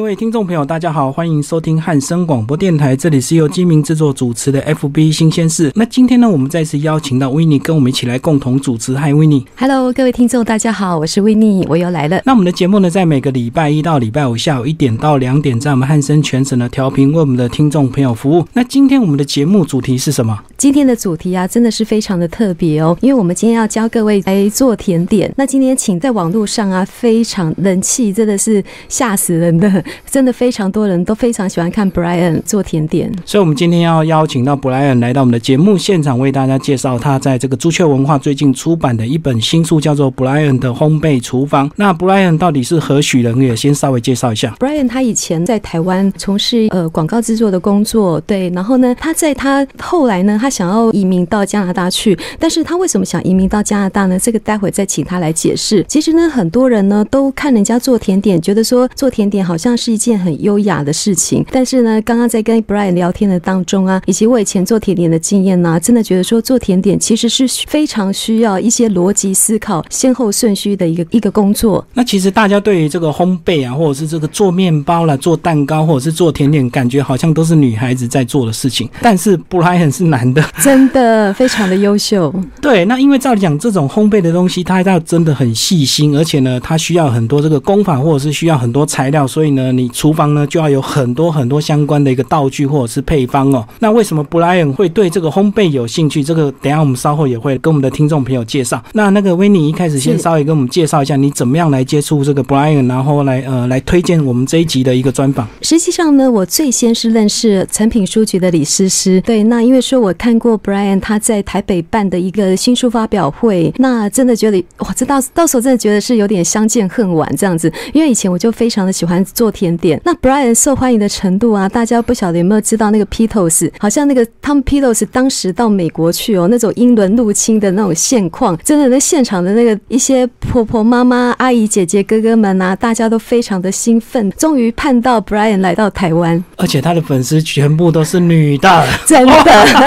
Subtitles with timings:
[0.00, 5.70] 各位听众朋友，大家好，欢迎收听汉声广播电台，这里是由金明制作主持的 FB 新鲜事。
[5.74, 8.96] 那今天呢，我们再次邀请到维尼跟我们一起来共同主持。
[8.96, 9.44] 嗨，维尼。
[9.58, 12.22] Hello，各位听众，大家好，我是维尼，我又来了。
[12.24, 18.46] 那我们的节目呢，在每个礼拜一到礼拜五下午一点到两点，在我们汉声全省的调频为我们的听众朋友服务。
[18.54, 20.42] 那今天我们的节目主题是什么？
[20.56, 25.30] 今天的主题啊，真的是非常的特别哦，因为我们今天要教各位来做甜点。
[25.36, 33.12] 那今天请在网络上啊，非常人气，真的是吓死人的， 真的非常多人都非常喜欢看 Brian 做甜点。
[33.24, 41.68] 所以，我们今天要邀请到 Brian 来到我们的节目现场，为大家介绍他在这个朱雀文化最近出版的一本新书，叫做《Brian 的烘焙厨房》。
[41.76, 43.54] 那 Brian 到底是何许人也？
[43.60, 44.54] 先稍微介绍一下。
[44.58, 54.18] Brian 他以前在台湾从事呃广告制作的工作，对，然后呢，他在他后来呢，他想要移民到加拿大去，但是他为什么想移民到加拿大呢？
[54.18, 55.84] 这个待会再请他来解释。
[55.86, 71.84] 其实呢，很多人呢都看人家做甜点，觉得说做甜点好像是一件很优雅的事情，但是呢，刚刚在跟 Brian 聊天的当中啊，以及我以前做甜点的经验呢、真的觉得说做甜点其实是非常需要一些逻辑思考、先后顺序的一个一个工作。
[71.94, 78.88] 那其实大家对于这个烘焙啊，或者是这个做面包啦、做蛋糕，或者是做甜点，感觉好像都是女孩子在做的事情。
[79.02, 82.32] 但是 Brian 是男的，真的非常的优秀。
[82.60, 82.84] 对。
[82.84, 93.66] 那因为照理讲，这种烘焙的东西，它要真的很细心，而且呢，它需要很多这个工法，或者是需要很多材料，所以呢，呃你厨房呢就要有很多很多相关的一个道具或者是配方哦。
[93.80, 96.24] 那为什么布莱恩会对这个烘焙有兴趣？
[96.24, 98.82] 这个等下我们稍后也会跟我们的听众朋友介绍。
[98.94, 105.46] 那那个维尼一开始先稍微跟我们介绍一下，你怎么样来接触这个布莱恩，然后来呃来推荐我们这一集的一个专访。
[105.62, 109.20] 实际上呢，我最先是认识产品书局的李诗诗。
[109.22, 117.72] 对，那因为说我看过 Brian 他在台北办的一个新书发表会，那真的觉得哇，这到到时候真的觉得是有点相见恨晚这样子。
[117.92, 139.34] 因为以前我就非常的喜欢做甜点，那 Brian 受欢迎的程度啊，大家不晓得有没有知道那个 Pitos，好像那个他们 Pitos 当时到美国去哦，那种英伦入侵的那种现况，真的那现场的那个一些婆婆妈妈、阿姨、姐姐、哥哥们啊，大家都非常的兴奋，终于盼到 Brian 来到台湾，而且他的粉丝全部都是女的，真的。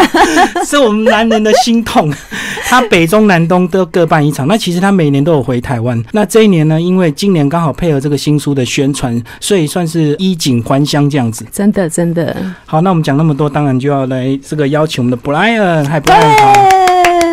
[0.66, 2.12] 是我们男人的心痛。
[2.66, 6.02] 他北中南东都各办一场，那其实他每年都有回台湾。
[6.12, 11.46] 那这一年呢，因为今年刚好配合这个新书的宣传，所以算是衣锦还乡这样子。
[11.52, 16.54] 真的，真的，好，那我们讲那么多，当然就要来这个邀请我们的 Brian，嗨，Brian 好。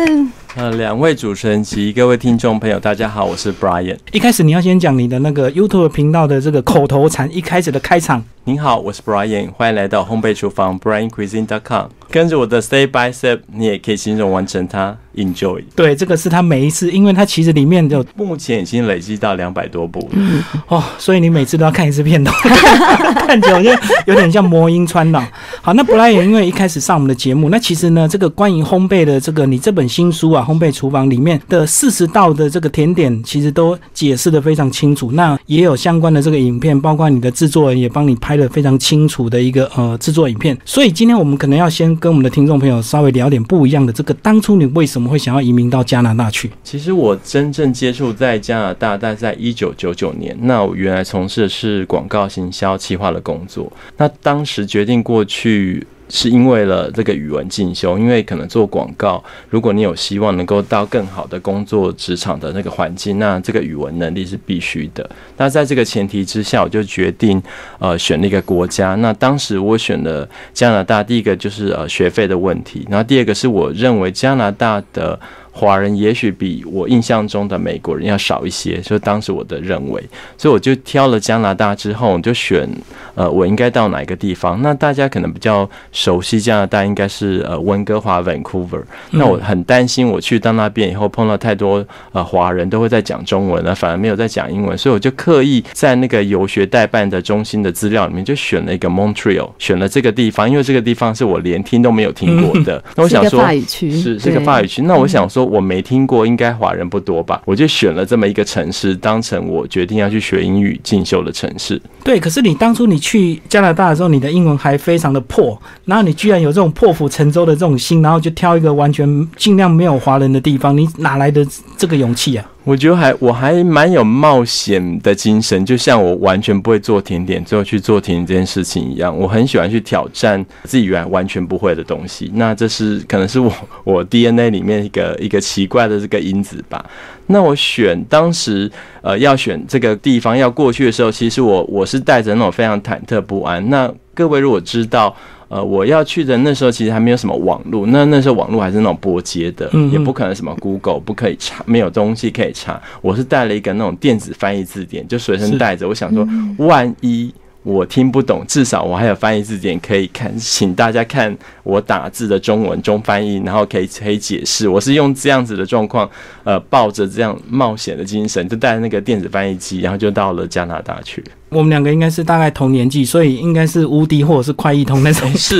[0.07, 3.97] 嗯呃，两位主持人及各位听众朋友，大家好，我是 Brian。
[4.11, 8.21] 一开始你要先讲你的那个 YouTube 频道的这个口头禅，一开始的开场。
[8.43, 11.85] 您好，我是 Brian，欢迎来到烘焙厨房 BrianCuisine.com。
[12.09, 15.63] 跟着我的 Step by Step，你也可以轻松完成它，Enjoy。
[15.75, 20.45] 对，这个是他每一次，因为他其实里面有目前已经累积到两百多部了。
[20.67, 22.31] 哦，所以你每次都要看一次片头，
[23.27, 23.69] 看久了就
[24.05, 25.23] 有点像魔音穿脑。
[25.61, 35.11] 好，那布莱恩因为一开始上我们的节目，那其实呢，这个关于烘焙的这个你这本新书啊，《烘焙厨房》里面的四十道的这个甜点，其实都解释的非常清楚。
[35.11, 40.57] 那也有相关的这个影片，包括你的制作人也帮你拍的非常清楚的一个呃制作影片。
[40.65, 46.51] 所以今天我们可能要先跟我们的听众朋友稍微聊点不一样的，这个当初你为什么我们会想要移民到加拿大去？
[46.63, 50.37] 其实我真正接触在加拿大，大概在一九九九年。
[50.43, 53.71] 那我原来从事的是广告行销企划的工作。
[53.97, 55.87] 那当时决定过去。
[56.11, 65.09] 是因为了这个语文进修，因为可能做广告，如果你有希望能够到更好的工作职场的那个环境，那这个语文能力是必须的。
[65.37, 67.41] 那在这个前提之下，我就决定
[67.79, 68.93] 呃选了一个国家。
[68.95, 75.17] 那当时我选了加拿大，第一个就是呃学费的问题，然后第二个是我认为加拿大的。
[75.51, 80.01] 华人也许比我印象中的美国人要少一些，就当时我的认为，
[80.37, 82.67] 所以我就挑了加拿大之后，我就选
[83.15, 84.61] 呃我应该到哪一个地方。
[84.61, 88.81] 那大家可能比较熟悉加拿大，应该是呃温哥华 Vancouver。
[89.11, 102.81] 那我很担心我去到那边以后碰到太多呃华人都会在讲中文了，反而没有在讲英文，所以我就刻意在那个游学代办的中心的资料里面就选了一个 Montreal，选了这个地方，因为这个地方是我连听都没有听过的。
[102.95, 104.81] 那我想说是一个法语区，是是个法语区。
[104.83, 107.41] 那我想说，我没听过，应该华人不多吧？
[107.45, 111.81] 我就选了这么一个城市，当成我决定要去学英语进修的城市。
[112.03, 121.45] 对，可是你当初你去加拿大的时候，你的英文还非常的破，然后你居然有这种破釜沉舟的这种心，然后就挑一个完全尽量没有华人的地方，你哪来的
[121.77, 122.45] 这个勇气啊？
[122.63, 129.15] 我觉得还我还蛮有冒险的精神，就像我完全不会做甜点，最后去做甜点这件事情一样。
[129.17, 132.31] 我很喜欢去挑战自己原来完全不会的东西。
[132.35, 133.51] 那这是可能是我
[133.83, 136.85] 我 DNA 里面一个一个奇怪的这个因子吧。
[137.27, 138.69] 那我选当时
[139.01, 143.67] 呃要选这个地方要过去的时候，其实我我是带着那种非常忐忑不安。
[143.71, 145.15] 那各位如果知道。
[145.51, 152.81] 呃，我要去的那时候其实还没有什么网络，那那时候网络还是那种拨接的，也不可能什么 Google 不可以查，没有东西可以查。
[153.01, 155.85] 我是带了一个那种电子翻译字典，就随身带着。
[155.87, 156.25] 我想说，
[156.57, 157.33] 万一。
[157.63, 164.67] 我听不懂，至少我还有翻译字典可以看，请大家看我打字的中文中翻译，然后可以可以解释。
[164.67, 166.09] 我是用这样子的状况，
[166.43, 171.23] 呃，抱着这样冒险的精神，就带那个电子翻译机，然后就到了加拿大去。
[171.49, 175.59] 我们两个应该是大概同年纪，所以应该是无敌或者是快译通那种，是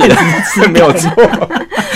[0.54, 1.10] 是没有错。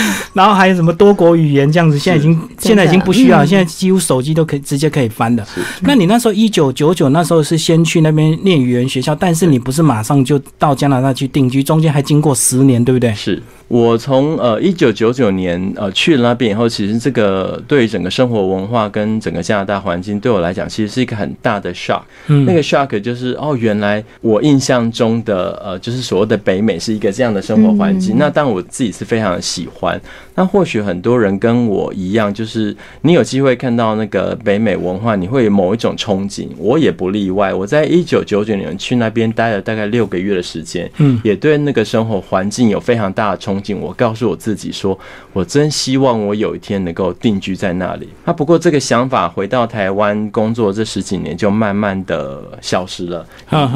[0.33, 5.45] 然后还有什么多国语言这样子，现在已经现在已经不需要，现在几乎手机都可以直接可以翻的。
[5.81, 13.13] 那你那时候一九九九那时候是先去那边念语言学校，但是你不是马上就到加拿大去定居，中间还经过十年，对不对？
[13.13, 13.41] 是。
[13.69, 22.01] 我从呃一九九九年呃去了那边以后，其实这个对于整个生活文化跟整个加拿大环境对我来讲，其实是一个很大的 shock。
[22.27, 28.15] 嗯，那个 shock 就是哦，原来我印象中的呃，就是所谓的北美是一个这样的生活环境。
[28.17, 29.86] 那当我自己是非常的喜欢。
[30.35, 36.47] 那或许很多人跟我一样，就是你有机会看到那个北美文化，你会有某一种憧憬。
[36.57, 37.53] 我也不例外。
[37.53, 43.77] 我在一九九九年去那边待了大概六个月的时间，嗯，也对那个生活环境有非常大的憧憬。
[43.77, 44.97] 我告诉我自己说，
[45.33, 48.07] 我真希望我有一天能够定居在那里。
[48.25, 53.25] 那不过这个想法回到台湾工作这十几年就慢慢的消失了。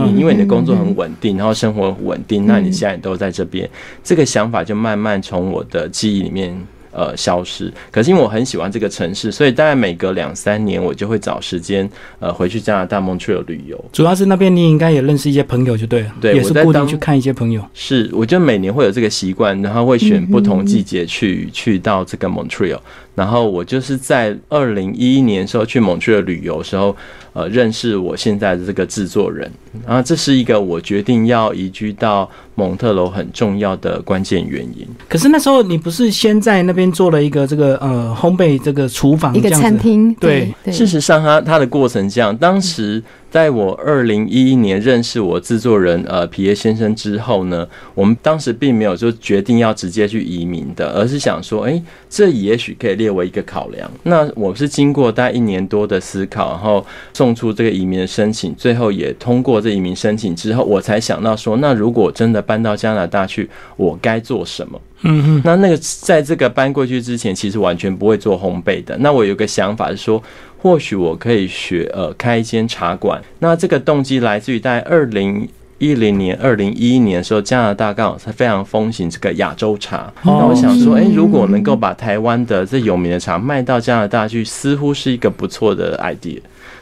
[0.06, 3.70] 你因为你的工作很稳定，然后生活稳定，那你现在都在这边，
[4.04, 6.68] 这个想法就慢慢从我的记忆里面。
[6.94, 7.72] 呃，消失。
[7.90, 11.90] 可是因为我很喜欢这个城市，所以大概每隔两三年，我就会找时间
[12.20, 13.86] 呃回去加拿大蒙特利尔旅游。
[13.94, 16.14] 主要是那边你应该也认识一些朋友，就对了。
[16.20, 17.66] 对，也是固定去看一些朋友。
[17.74, 22.82] 是，我就每年会有这个习惯，然后会选不同季节去去到这个蒙特利尔。
[23.16, 26.94] 然后我就是在二零一一年时候去蒙特利尔旅游时候。
[27.34, 29.50] 呃，认识我现在的这个制作人，
[29.88, 34.88] 然后这是一个我决定要移居到蒙特楼很重要的关键原因。
[35.08, 40.14] 可是那时候你不是先在那边做了一个这个呃烘焙这个厨房一个餐厅？
[40.16, 43.02] 对，事实上，它它的过程这样，当时。
[43.32, 47.66] 在我二零一一年认识我制作人呃皮耶先生之后呢，
[47.96, 53.90] 我们当时并没有就决定要直接去移民的，而是想说，哎，这也许可以列为一个考量。
[54.04, 64.82] 那我是经过大概一年多的思考，然后送出这个移民的申请，最后也通过这移民申请之后，我才想到说，那如果真的搬到加拿大去，我该做什么？
[65.04, 68.98] 嗯哼，那那个在这个搬过去之前，其实完全不会做烘焙的。
[69.00, 70.22] 那我有个想法是说。
[70.64, 75.50] 或许我可以学呃开一间茶馆，那这个动机来自于在二零
[75.80, 80.14] 一零年、二零一一年的时候，加拿大刚好是非常风行这个亚洲茶。
[80.22, 86.40] 那我想说，哎，如果能够把台湾的这有名的茶卖到加拿大去，似乎是一个不错的 idea。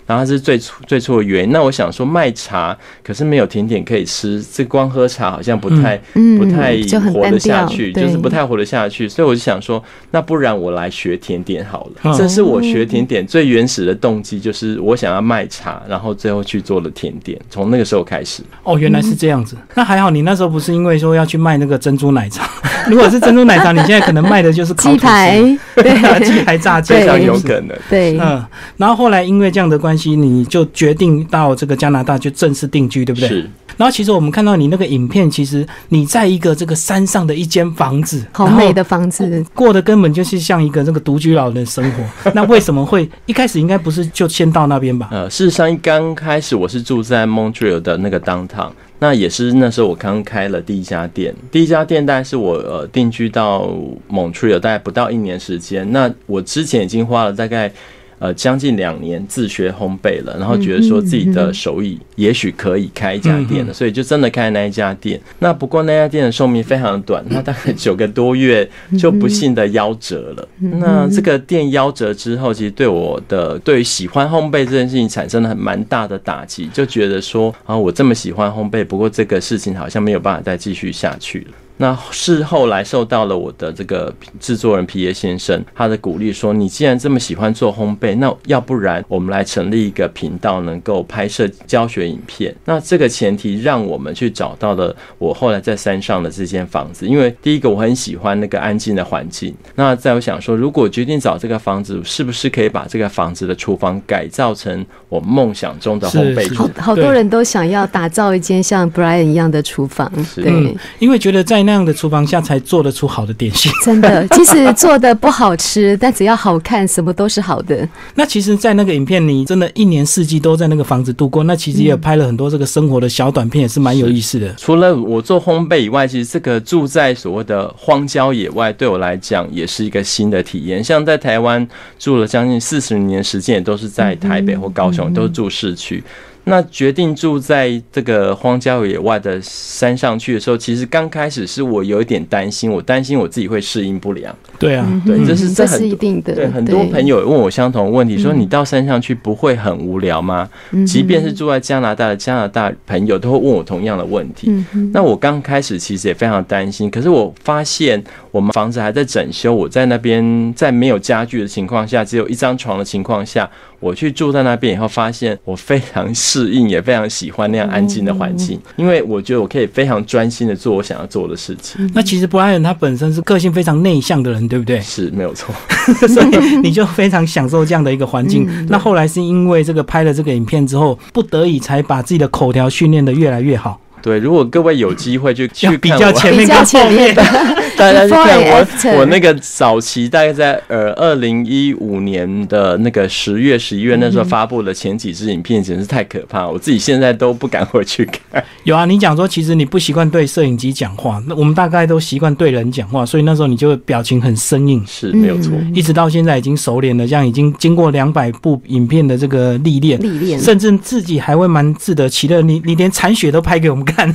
[0.09, 1.51] 然后是最初最初的原因。
[1.51, 5.95] 那我想说卖茶，可是没有甜点可以吃，这光喝茶好像不太
[6.39, 6.75] 不太
[7.13, 9.07] 活得下去，就是不太活得下去。
[9.07, 12.17] 所以我就想说，那不然我来学甜点好了。
[12.17, 17.39] 这是我学甜点最原始的动机，就是我想要卖茶，然后最后去做了甜点。
[17.47, 18.41] 从那个时候开始。
[18.63, 19.55] 哦，原来是这样子。
[19.75, 22.49] 那还好，你那时候不是因为说要去卖那个珍珠奶茶。
[22.89, 25.39] 如果是珍珠奶茶，你现在可能卖的就是鸡排，
[25.75, 25.93] 对，
[26.25, 27.77] 鸡排炸鸡，非常有可能。
[27.87, 28.43] 对，嗯。
[28.77, 29.98] 然后后来因为这样的关系。
[30.07, 33.27] 你就决定到这个加拿大就正式定居，对不对？
[33.27, 33.49] 是。
[33.77, 42.31] 然后其实我们看到你那个影片，其实你在一个这个山上的一间房子，好美的房子，过得根本就是像一个这个独居老人生活。
[42.35, 45.07] 那为什么会一开始应该不是就先到那边吧？
[45.11, 53.69] 呃，事实上刚开始我是住在 Montreal 的那个 downtown，那也是那时候我刚开了第一家店，第一家店大概是我呃定居到
[54.11, 55.89] Montreal 大概不到一年时间。
[55.93, 57.71] 那我之前已经花了大概。
[58.19, 65.19] 呃，将近两年自学烘焙了，然后觉得说自己的手艺也许可以开一家店了，所以就真的开那一家店。
[65.39, 70.47] 那不过那家店的寿命非常的短，那大概九个多月就不幸的夭折了。
[70.57, 81.51] 那这个店夭折之后，其实对我的对于喜欢烘焙这件事情产生了很蛮大的打击，就觉得说啊，我这么喜欢烘焙，不过这个事情好像没有办法再继续下去了。
[81.81, 92.53] 那是后来受到了我的这个制作人皮耶先生他的鼓励，说你既然这么喜欢做烘焙，那要不然我们来成立一个频道，能够拍摄教学影片。
[92.65, 99.55] 那这个前提让我们去找到了我后来在山上的这间房子，因为第一个我很喜欢那个安静的环境。
[99.75, 113.71] 那在我想说，如果决定找这个房子，是不是可以把这个房子的厨房改造成我梦想中的烘焙厨好好多人都想要打造一间像 Brian 一样的厨房，对，嗯因为觉得在那样的厨房下才做得出好的点心。
[113.85, 117.87] 真的，即使做的不好吃，但只要好看，什么都是好的。
[118.15, 121.43] 那其实，在那个影片，里真的一年四季都在那个房子度过。
[121.43, 124.51] 那其实也拍了很多这个生活的小短片，也是蛮有意思的。
[124.57, 130.83] 除了我做烘焙以外，其实这个住在所谓的荒郊野外，对我来讲也是一个新的体验。
[130.83, 131.67] 像在台湾
[131.99, 136.03] 住了将近四十年时间，也都是在台北或高雄，都是住市区。
[136.49, 144.35] 那决定住在这个荒郊野外的山上去的时候，其实刚开始是我有一点担心，我担心我自己会适应不良。
[144.57, 146.33] 对啊，嗯对这是这是一定的。
[146.33, 150.49] 对，很多朋友问我相同的问题，说你到山上去不会很无聊吗？
[150.71, 154.47] 嗯即便是住在加拿大的加拿大朋友，都会问我同样的问题。
[154.73, 174.79] 嗯，那我刚开始其实也非常担心，可是我发现我们房子还在整修，我在那边在没有家具的情况下，只有一张床的情况下，我去住在那边以后，发现我非常适应，也非常喜欢那样安静的环境，因为我觉得我可以非常专心的做我想要做的事情，那其实 Brian 他本身是个性非常内向的人，对不对？
[174.81, 175.53] 是没有错。
[176.07, 178.45] 所以你就非常享受这样的一个环境。
[178.49, 183.79] 嗯那后来是因为这个拍了这个影片之后，不得已才把自己的口条训练的越来越好。
[184.01, 187.23] 对，如果各位有机会就去要比较前面跟后面面的，
[187.77, 198.43] 大家去看我我那个早期大概在呃二零一五年的那个十月十一月那时候发布的前几支影片，简直是太可怕，我自己现在都不敢回去看。
[198.63, 204.83] 有啊，你讲说其实你不习惯对摄影机讲话，那我们大概都习惯对人讲话，所以那时候你就表情很生硬。
[204.87, 210.39] 是没有错，嗯一直到现在已经熟练了，这样已经经过两百部影片的这个历练，历练。
[210.39, 212.41] 甚至自己还会蛮自得其乐。
[212.41, 214.11] 你你连残血都拍给我们看，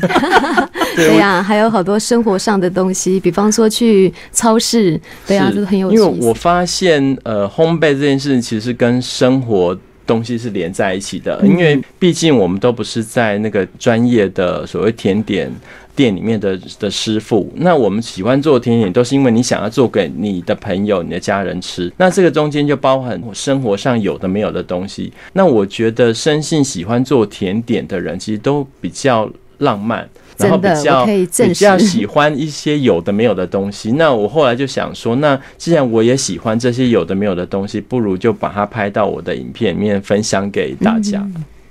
[0.96, 6.04] 对呀、还有好多生活上的东西，比方说去超市，对啊，是这都很有因为。
[6.26, 9.76] 我发现呃烘焙这件事情其实跟生活。
[10.06, 15.50] 东西是连在一起的，因为毕竟我们都不是在那个专业的所谓甜点
[15.96, 21.90] 店里面的的师傅，那我们喜欢做甜点，都是因为你想要做给你的朋友、你的家人吃。
[21.96, 25.10] 那这个中间就包含生活上有的没有的东西。
[25.32, 29.26] 那我觉得生性喜欢做甜点的人，其实都比较
[29.64, 30.08] 浪漫。
[30.36, 33.92] 然后比较比较喜欢一些有的没有的东西。
[33.98, 41.24] 那我后来就想说，那既然我也喜欢这些有的没有的东西，不如就把它拍到我的影片里面分享给大家。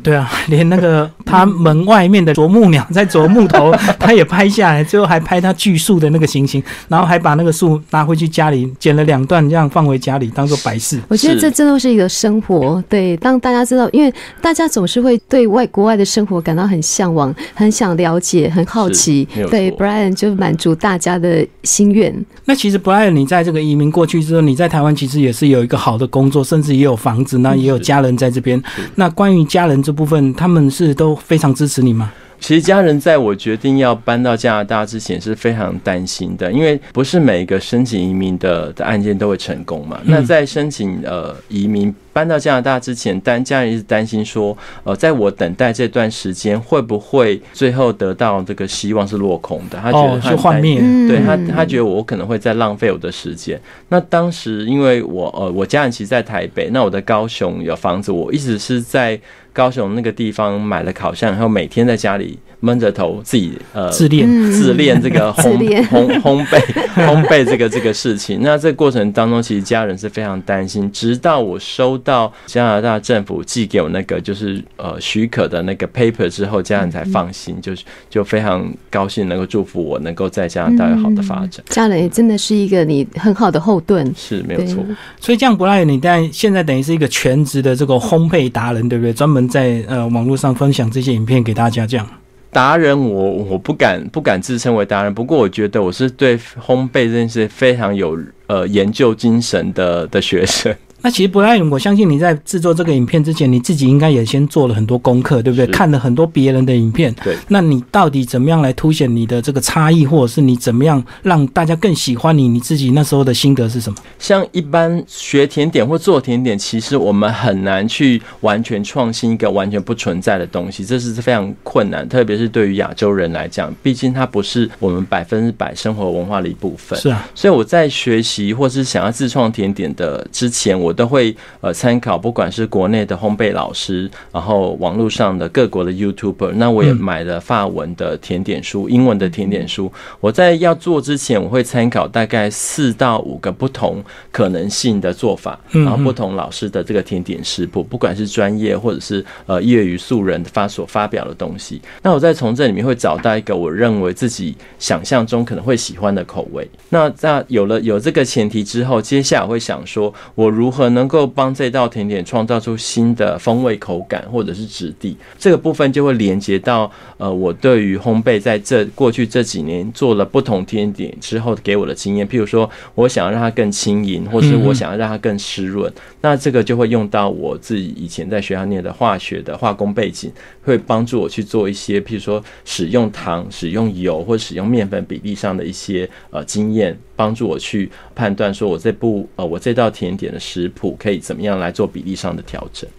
[0.03, 10.99] 对啊，连那个 他门外面的啄木鸟在啄木头， 他也拍下来，最后还拍他锯树的那个情形，然后还把那个树拿回去家里剪了两段，这样放回家里当做摆饰。
[11.07, 19.25] 我觉得是这真的是一个生活，对，当大家知道，因为大家总是会对外国外的生活感到很向往，很想了解，很好奇。
[19.49, 22.13] 对，Brian 就满足大家的心愿。
[22.45, 28.61] 那其实 Brian，你在这个移民过去之后，你在台湾其实也是有一个好的工作，甚至也有房子，那也有家人在这边。
[28.95, 32.11] 那关于家人这部分，他们是都非常支持你吗？
[32.39, 39.97] 其实家人在我决定要搬到加拿大之前是非常担心的，因为不是每个申请移民的的案件都会成功嘛。
[40.03, 49.79] 那在申请呃移民搬到加拿大之前，但家人一直担心说，呃，在我等待这段时间，会不会最后得到这个希望是落空的？
[49.81, 50.79] 他觉得哦，他很担就幻灭。
[50.81, 53.59] 嗯对他，他觉得我可能会在浪费我的时间。
[53.89, 59.19] 那当时因为我呃，我家人其实在台北，那我的高雄有房子，我一直是在
[59.51, 65.57] 高雄那个地方买了烤箱，然后每天在家里闷着头自己呃自恋，嗯自恋这个 烘
[65.89, 66.61] 烘烘焙
[66.95, 68.39] 烘焙这个这个事情。
[68.41, 81.61] 那这个过程当中，其实家人是非常担心，直到我收到加拿大政府寄给我那个就是呃许可的那个 paper 之后，家人才放心，就是就非常高兴能够祝福我能够在加拿大有好的发展。
[81.67, 84.05] 家人也真的是一个你很好的后盾。
[84.05, 84.83] 对是没有错，
[85.19, 89.11] 所以这样不赖你，但现在等于是一个全职的这个烘焙达人，对不对？
[89.11, 92.07] 专门在呃网络上分享这些影片给大家，这样。
[92.53, 98.17] 达人我我不敢不敢自称为达人，不过我觉得我是对烘焙这件事非常有
[98.47, 100.73] 呃研究精神的的学生。
[101.03, 105.67] 那其实布莱恩，我相信你在制作这个影片之前，你自己应该也先做了很多功课，对不对？
[105.67, 107.13] 看了很多别人的影片。
[107.21, 112.47] 对，那你到底怎么样来凸显你的这个差异，或者是你怎么样让大家更喜欢你？
[112.47, 113.97] 你自己那时候的心得是什么？
[114.17, 126.97] 像一般学甜点或做甜点，其实我们很难去完全创新一个完全不存在的东西，这是非常困难，特别是对于亚洲人来讲，毕竟它不是我们百分之百生活文化的一部分。
[126.97, 139.91] 是啊，所以我在学习或是想要自创甜点的之前，我都会呃参考，不管是国内的烘焙老师，然后网络上的各国的 YouTuber，那我也嗯买了法文的甜点书、英文的甜点书。
[140.19, 156.69] 我在要做之前，我会参考大概四到五个不同可能性的做法，嗯然后不同老师的这个甜点食谱，不管是专业或者是呃业余素人发所发表的东西，那我再从这里面会找到一个我认为自己想象中可能会喜欢的口味。
[156.89, 165.17] 那那有了有这个前提之后，接下来会想说，我如何能够帮这道甜点创造出新的风味、口感或者是质地？
[165.37, 180.31] 这个部分就会连接到呃，我对于烘焙在这过去这几年做了不同甜点之后给我的经验，譬如说我想要让它更轻盈，或是我想要让它更湿润，那这个就会用到我自己以前在学校念的化学的化工背景，
[180.63, 192.89] 会帮助我去做一些，譬如说使用糖、使用油或使用面粉比例上的一些呃经验，帮助我去判断说我这部呃我这道甜点的食谱可以怎么样来做比例上的调整。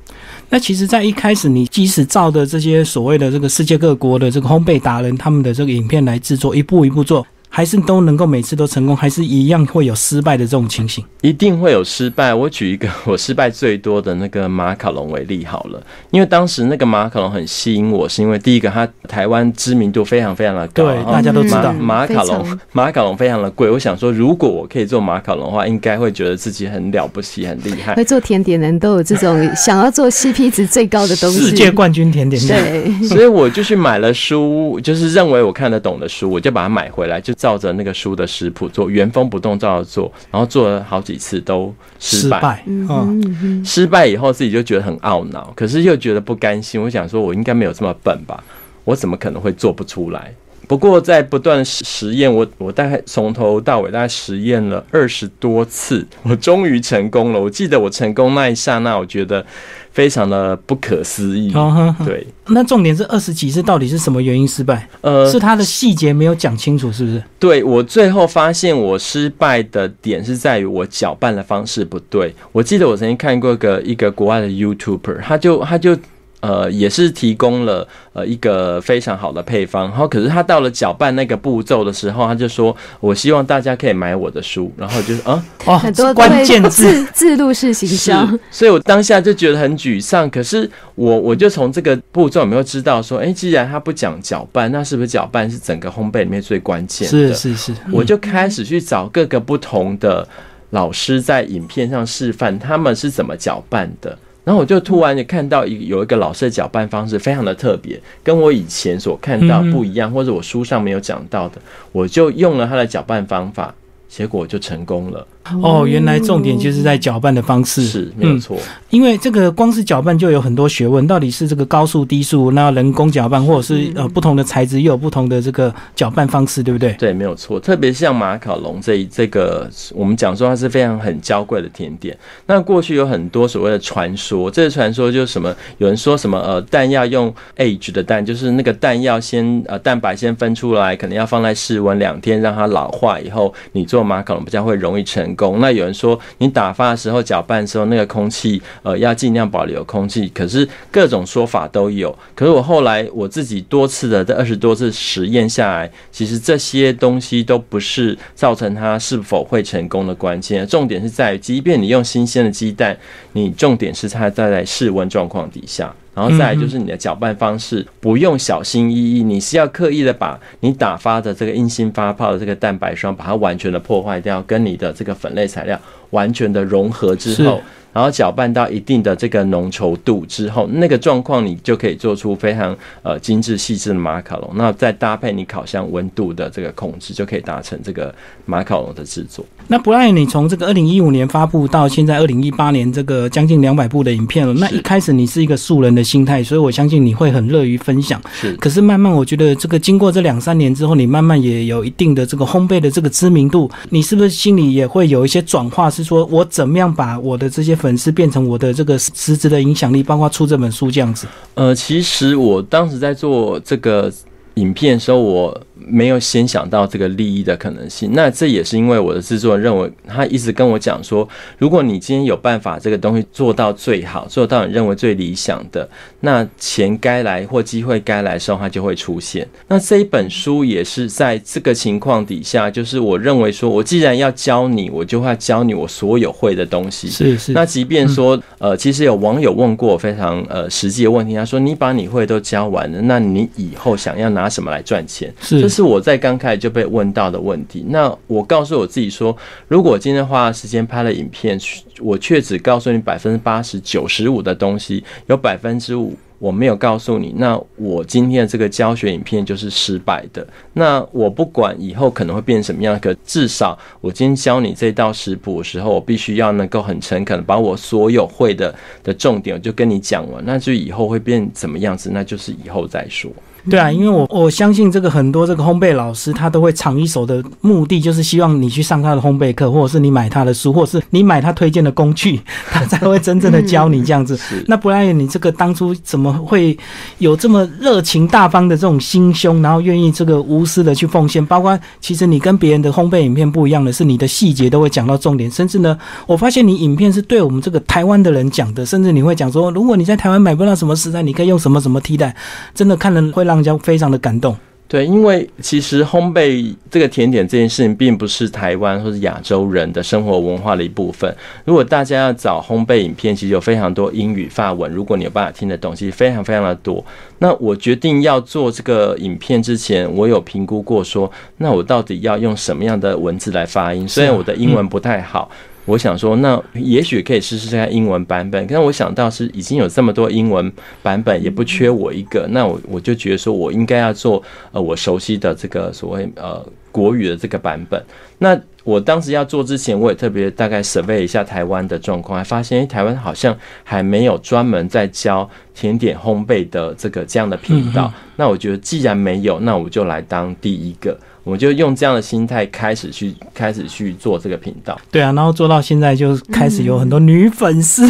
[0.49, 7.27] 那其实，在一开始，你即使照的这些所谓的这个世界各国的这个烘焙达人他们的这个影片来制作，一步一步做，
[7.57, 11.05] 还是都能够每次都成功，还是一样会有失败的这种情形？
[11.23, 12.35] 一定会有失败。
[12.35, 15.81] 我举一个 我失败最多的那个马卡龙为例好了，
[16.11, 23.71] 因为当时那个马卡龙很吸引我，是因为第一个它台湾知名度非常非常的高，对大家都知道马马卡龙马卡龙非常的贵。
[23.71, 27.95] 我想说，如果我可以做马卡龙的话，应该会觉得自己很了不起、很厉害。
[27.95, 31.39] 会做甜点的人都有这种想要做 CP 值最高的东西。
[31.39, 32.61] 世界冠军甜点店，
[33.01, 42.39] 对， 所以我就去买了书，就是认为我看得懂的书，我就把它买回来，就照着那个书的食谱做，原封不动照着做，然后做了好几次都失败。
[42.39, 46.81] 失败，嗯嗯，嗯嗯失败以后自己就觉得很懊恼，可是又觉得不甘心。
[46.81, 48.43] 我想说，我应该没有这么笨吧？
[48.85, 50.33] 我怎么可能会做不出来？
[50.67, 57.41] 不过在不断实实验，我我大概从头到尾大概实验了二十多次，我终于成功了。
[57.41, 59.45] 我记得我成功那一刹那，我觉得
[59.93, 61.53] 非常的不可思议。
[62.05, 64.89] 对，那重点是二十几次到底是什么原因失败？
[65.01, 67.23] 呃，是他的细节没有讲清楚，是不是？
[67.39, 72.35] 对我最后发现我失败的点是在于我搅拌的方式不对。
[72.53, 75.97] 我记得我曾经看过一个一个国外的 YouTuber，他就他就
[76.47, 85.43] 呃也是提供了呃一个非常好的配方，然后可是他到了搅拌那个步骤的时候，他就说我希望大家可以买我的书，然后就是啊。
[85.67, 90.29] 哦很多，关键字自自录式行销，所以我当下就觉得很沮丧。
[90.29, 97.33] 可是我我就从这个步骤有没有知道说，哎、既然他不讲搅拌，那是不是搅拌是整个烘焙里面最关键的？
[97.33, 100.27] 是是是，我就开始去找各个不同的
[100.71, 104.19] 老师在影片上示范他们是怎么搅拌的。
[104.45, 111.61] 然后我就突然就看到一有一个老师的搅拌方式非常的特别，跟我以前所看到不一样，或者我书上没有讲到的，
[111.93, 113.75] 我就用了他的搅拌方法，
[114.09, 115.27] 结果就成功了。
[115.63, 118.59] 哦，原来重点就是在搅拌的方式，是没有嗯错。
[118.91, 126.93] 因为这个光是搅拌就有很多学问，到底是这个高速、低速，那人工搅拌，或者是呃不同的材质又有不同的这个搅拌方式，对不对？
[126.95, 127.59] 对，没有错。
[127.61, 132.17] 特别像马卡龙这一这个，我们讲说它是非常很娇贵的甜点。
[132.47, 135.55] 那过去有很多所谓的传说，这个传说就是什么？
[135.79, 145.61] 有人说什么呃蛋要用 age 的蛋，就是那个蛋要先呃蛋白先分出来，可能要放在室温两天，让它老化以后，你做马卡龙比较会容易成工。
[145.61, 152.17] 那有人说你打发的时候搅拌的时候，那个空气呃要尽量保留空气，可是各种说法都有。
[152.35, 162.97] 可是我后来我自己多次的这二十多次实验下来，其实这些东西都不是造成它是否会成功的关键，重点是在于，即便你用新鲜的鸡蛋，
[163.33, 165.95] 你重点是它在在室温状况底下。
[166.15, 175.79] 然后再来就是你的搅拌方式，不用小心翼翼，你是要刻意的把你打发的这个硬心发泡的这个蛋白霜，把它完全的破坏掉，跟你的这个粉类材料
[176.11, 177.63] 完全的融合之后是，
[177.95, 184.51] 然后搅拌到一定的这个浓稠度之后，那个状况你就可以做出非常呃精致细致的马卡龙。
[184.57, 188.13] 那再搭配你烤箱温度的这个控制，就可以达成这个
[188.45, 189.47] 马卡龙的制作。
[189.69, 198.21] 那不赖你从这个二零一五年发布到现在二零一八年这个将近两百部的影片了，那一开始你是一个素人的心态，所以我相信你会很乐于分享。
[198.33, 205.89] 是可是慢慢，我觉得这个经过这两三年之后，你慢慢也有一定的这个烘焙的这个知名度，你是不是心里也会有一些转化？
[205.89, 211.27] 是说我怎么样把我的这些粉丝变成我的这个实质的影响力，包括出这本书这样子？
[211.55, 214.11] 呃，其实我当时在做这个
[214.55, 215.61] 影片的时候，我。
[215.87, 225.87] 没有先想到这个利益的可能性，那这也是因为我的制作人认为，他一直跟我讲说，如果你今天有办法这个东西做到最好，做到你认为最理想的，
[226.21, 229.47] 那钱该来或机会该来的时候，它就会出现。
[229.69, 237.11] 那这一本书也是在这个情况底下，就是我认为说，我既然要教你，我就会教你我所有会的东西。
[237.11, 237.53] 是是。
[237.53, 245.31] 那即便说，呃，其实有网友问过非常呃实际的问题，他说，你把你会都教完了，那你以后想要拿什么来赚钱？
[245.43, 245.74] 是。
[245.75, 247.85] 是我在刚开始就被问到的问题。
[247.89, 251.59] 那我告诉我自己说，如果今天花了时间拍了影片，
[252.01, 260.47] 我却只告诉你百分之八十九十五的东西，有百分之五我没有告诉你，那我今天的这个教学影片就是失败的。
[260.75, 270.45] 那我不管以后可能会变什么样，可至少我今天教你这道食谱的时候，我必须要能够很诚恳的把我所有会的的重点，就跟你讲完。
[270.45, 273.31] 那就以后会变怎么样子，那就是以后再说。
[273.69, 282.39] 对啊，因为我我相信这个很多这个烘焙老师，他都会藏一手的目的，就是希望你去上他的烘焙课，或者是你买他的书，或者是你买他推荐的工具，
[282.71, 284.39] 他才会真正的教你这样子。
[284.67, 286.77] 那不然你这个当初怎么会
[287.17, 291.45] 有这么热情大方的这种心胸，然后愿意这个无私的去奉献？
[291.47, 302.37] 包括其实你跟别人的烘焙影片不一样的是，你的细节都会讲到重点，甚至呢，我发现你影片是对我们这个台湾的人讲的，甚至你会讲说，如果你在台湾买不到什么食材，你可以用什么什么替代，
[302.75, 303.54] 真的看了会让。
[303.63, 304.57] 让人非常的感动。
[304.87, 311.35] 对，因为其实烘焙这个甜点这件事情，并不是台湾或是亚洲人的生活文化的一部分。
[311.65, 314.93] 如果大家要找烘焙影片，其实有非常多英语、法文。
[314.93, 317.05] 如果你有办法听得懂，其实非常非常的多。
[317.39, 324.07] 那我决定要做这个影片之前，我有评估过，说那我到底要用什么样的文字来发音？
[324.07, 325.51] 虽然我的英文不太好。
[325.87, 328.67] 我想说，那也许可以试试看英文版本。
[328.67, 332.47] 但我想到是已经有这么多英文版本，也不缺我一个。
[332.51, 334.43] 那我我就觉得说，我应该要做
[334.73, 338.03] 呃我熟悉的这个所谓呃国语的这个版本。
[338.39, 348.13] 那我当时要做之前，我也特别大概 survey 一下台湾的状况，还发现台湾好像还没有专门在教甜点烘焙的这个这样的频道。
[348.37, 351.19] 那我觉得既然没有，那我就来当第一个。
[351.45, 354.99] 我就用这样的心态开始去开始去做这个频道。
[355.11, 358.09] 对啊，然后做到现在就开始有很多女粉丝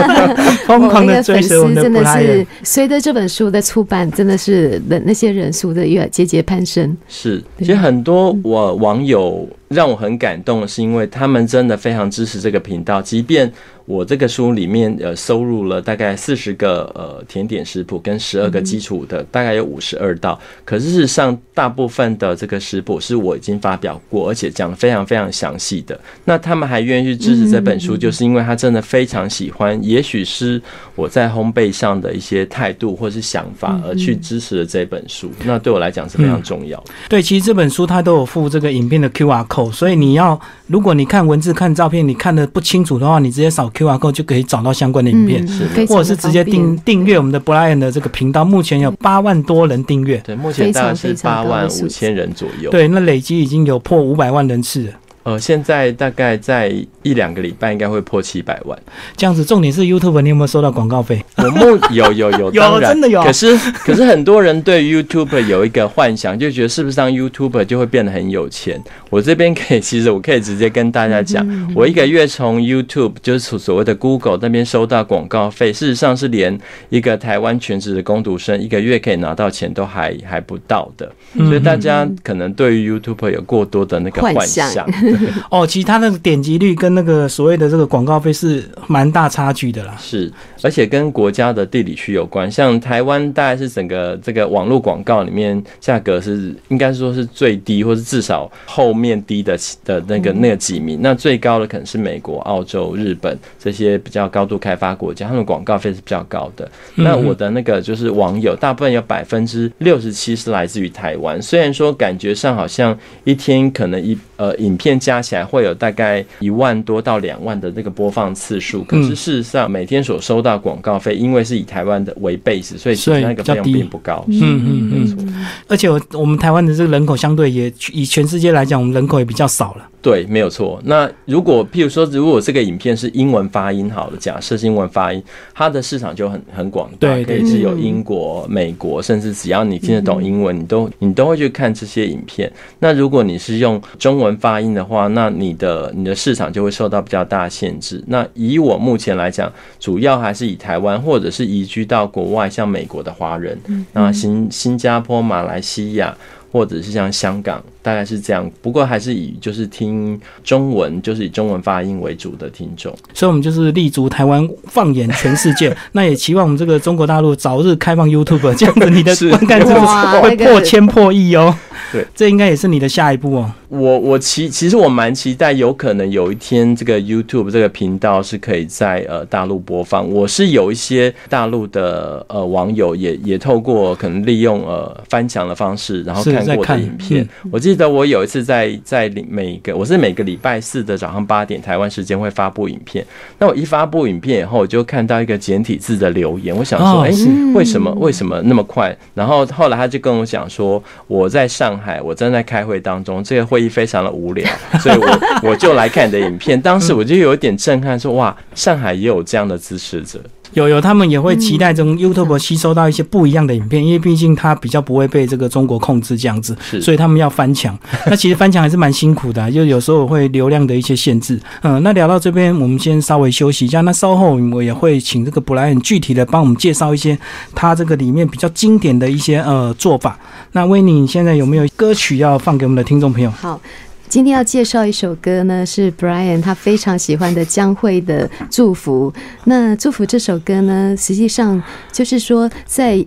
[0.66, 6.96] 疯狂的追随我们的真的是随着这本书的出版，真的是那那些人数的越节节攀升。
[7.08, 13.52] 是，其实很多我网友让我很感动，是因为他们真的非常支持这个频道，即便。
[13.86, 20.36] 我这个书里面呃收录了大概四十个呃甜点食谱跟十二个基础的，大概有五十二道。
[20.64, 25.96] 可是事实上，大部分的这个食谱是我已经发表过，而且讲的非常非常详细的。
[26.24, 30.60] 那他们还愿意去支持这本书，就是因为他真的非常喜欢，也许是
[30.96, 35.30] 我在烘焙上的一些态度或是想法而去支持了这本书。
[35.44, 36.86] 那对我来讲是非常重要的。
[37.08, 43.70] 对，其实这本书它都有附这个影片的 Q R 所以你要如果你看文字看照片你看的不清楚的话，你直接扫。
[43.76, 48.42] Q R code 就可以找到相关的影片，是或者是直接订订阅我们的 Brian 的这个频道。
[48.42, 52.70] 目前有八万多人订阅，对，目前大概是八万五千人左右。
[52.70, 54.90] 对，那累积已经有破五百万人次。
[55.26, 58.78] 呃，现在大概在一两个礼拜应该会破七百万，
[59.16, 59.44] 这样子。
[59.44, 61.20] 重点是 YouTube，你有没有收到广告费？
[61.38, 63.20] 我目有有有，有 真的有。
[63.24, 68.80] 可是可是很多人对 YouTube 有一个幻想，就觉得是不是当 YouTube 就会变得很有钱？
[69.10, 76.56] 我这边可以，其实我可以直接跟大家讲，我一个月从 YouTube 就是所谓的 Google 那边收到广告费，事实上是连
[76.88, 81.10] 一个台湾全职的工读生一个月可以拿到钱都还还不到的。
[81.36, 84.86] 所以大家可能对于 YouTube 有过多的那个幻想。
[85.50, 89.96] 哦，其实它那个点击率跟那个所谓的这个广告费是蛮大差距的啦。
[90.00, 90.30] 是，
[90.62, 92.50] 而且跟国家的地理区有关。
[92.50, 100.98] 像台湾大概是整个这个网络广告里面价格是应该说是最低，或是至少后面低的的那个那个几名。
[101.00, 106.68] 那最高的可能是美国、澳洲、日本这些比较高度开发国家，他们广告费是比较高的。
[106.96, 111.40] 那我的那个就是网友，大部分有百分之六十七是来自于台湾。
[111.40, 114.96] 虽然说感觉上好像一天可能一呃影片。
[115.06, 124.24] 加起来会有大概一万多到两万的那个播放次数，可是事实上每天所收到广告费，因为是以台湾的为 base，所以其实那个费用并不高。
[124.26, 124.34] 嗯
[124.66, 125.46] 嗯嗯。
[125.68, 129.88] 而且我我们台湾的这个人口相对也以全世界来讲，我们人口也比较少了。
[130.02, 130.80] 对，没有错。
[130.84, 135.20] 那如果譬如说，如果这个影片是英文发音好的，假设是英文发音，
[135.52, 142.50] 它的市场就很很广大，可以是有英国、美国，甚至只要你听得懂英文，你都你都会去看这些影片。
[142.78, 148.02] 那如果你是用中文发音的话，那你的你的市场就会受到比较大的限制。
[148.06, 153.58] 那以我目前来讲，主要还是以台湾或者是移居到国外，像美国的华人，
[153.92, 156.16] 那新新加坡、马来西亚。
[156.50, 158.50] 或者是像香港，大概是这样。
[158.62, 162.94] 不过还是以就是听中文，就是以中文发音为主的听众。
[163.14, 165.76] 所以，我们就是立足台湾，放眼全世界。
[165.92, 171.54] 那也期望我们这个中国大陆早日开放 YouTube，这样子你的 观看数哇会破千破亿哦。
[171.92, 173.52] 对，这应该也是你的下一步哦。
[173.68, 180.08] 我我其其实我蛮期待，有可能有一天这个 YouTube 这个频道是可以在呃大陆播放。
[180.08, 187.24] 我是有一些大陆的呃网友也也透过可能利用呃翻墙的方式，然后看过我的影片。
[187.24, 193.04] 嗯我记得我有一次在在每个我是每个礼拜四的早上八点台湾时间会发布影片。
[193.38, 197.10] 那我一发布影片以后，我就看到一个简体字的留言，我想说，哎、
[197.54, 198.96] 为什么为什么那么快？
[199.14, 204.48] 然后后来他就跟我讲说，我在上海，我正在开会当中，这个会议非常的无聊，
[204.80, 206.60] 所以我我就来看你的影片。
[206.60, 210.20] 当时我就有点震撼，说哇，上海也有这样的支持者。
[210.54, 217.78] 有有，他们也会期待从 YouTube 吸收到一些不一样的影片，因为毕竟它比较不会被这个中国控制这样子，所以他们要翻墙。
[218.06, 221.40] 那其实翻墙还是蛮辛苦的啊、就有时候会流量的一些限制。
[221.62, 223.80] 嗯，那聊到这边，我们先稍微休息一下。
[223.82, 227.18] 那稍后我也会请这个布莱恩具体的帮我们介绍一些
[227.54, 230.18] 他这个里面比较经典的一些呃做法。
[230.52, 233.30] 那威尼，你现在有没有歌曲要放给我们的听众朋友？
[233.30, 233.60] 好，
[234.08, 239.12] 今天要介绍一首歌呢，是 Brian 他非常喜欢的江蕙的《祝福》。
[239.44, 241.60] 那《祝福》这首歌呢，实际上
[241.92, 243.04] 就是说在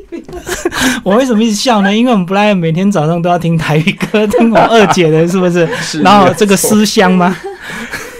[1.02, 1.94] 我为什么一直笑呢？
[1.94, 5.68] 因为我们 Brian 每天早上都要听台语歌，听我二姐的，是不是？
[5.82, 7.36] 是然后这个思乡吗？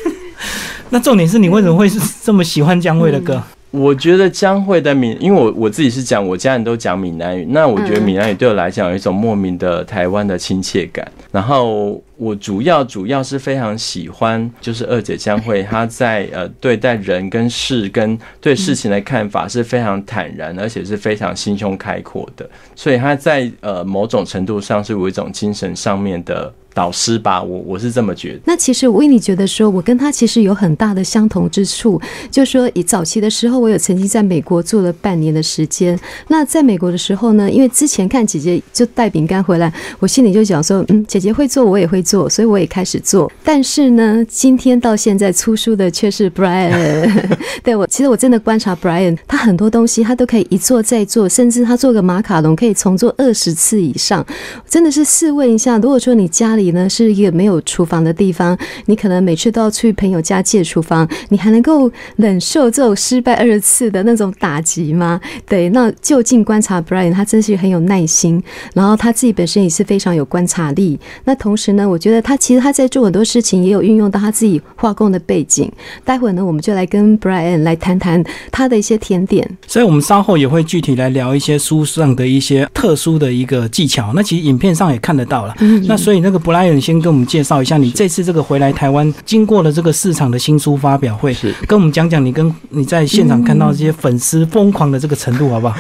[0.89, 3.41] 那重点是你为什么会是这么喜欢江蕙的歌？
[3.71, 11.07] 我觉得将会的闽，因为我我自己是讲，我家人都讲闽南语，那我觉得嗯闽南语对我来讲有一种莫名的台湾的亲切感。
[11.31, 28.41] 然后我主要主要是非常喜欢，就是二姐将会她在呃对待人跟事跟对事情的看法是非常坦然，而且是非常心胸开阔的，所以她在呃某种程度上是有一种精神上面的导师吧，我我是这么觉得。
[28.45, 35.99] 那其实维尼觉得说，我跟他其实有很大的相同之处，就说以早期的时候，我有曾经在美国做了半年的时间。
[36.29, 43.31] 那在美国的时候呢，因为之前看姐姐就带饼干回来，我心里就想说，嗯，姐姐会做，我也会做，所以我也开始做。
[43.43, 47.11] 但是呢，今天到现在出书的却是 Brian。
[47.63, 54.25] 对我，其实我真的观察 Brian，他很多东西他都可以一做再做，甚至他做个马卡龙可以重做二十次以上。
[54.69, 65.21] 真的是试问一下，如果说你家里呢是一个没有厨房的地方，你可能每次都要去朋友家借厨房，你还能够忍受这种失败二十次的那种打击吗？
[65.49, 68.43] 对，那就近观察 Brian，他真是很有耐心，
[68.75, 70.99] 然后他自己本身也是非常有观察力。
[71.25, 75.71] 那同时呢，我觉得他其实他在做很多事情，也有运用到他自己化工的背景。
[76.05, 79.49] 待会呢，我们就来跟 Brian 来谈谈他的一些甜点。
[79.67, 84.13] 所以我们稍后也会具体来聊一些书上的一些特殊的一个技巧。
[84.15, 85.55] 那其实影片上也看得到了。
[85.61, 91.55] 嗯那所以那个布莱恩先跟我们介绍一下，你这次这个回来台湾，经过了这个市场的新书发表会，是。
[91.69, 95.77] 跟我们讲讲你跟你在现场看到这些粉丝疯狂的这个程度，好不好？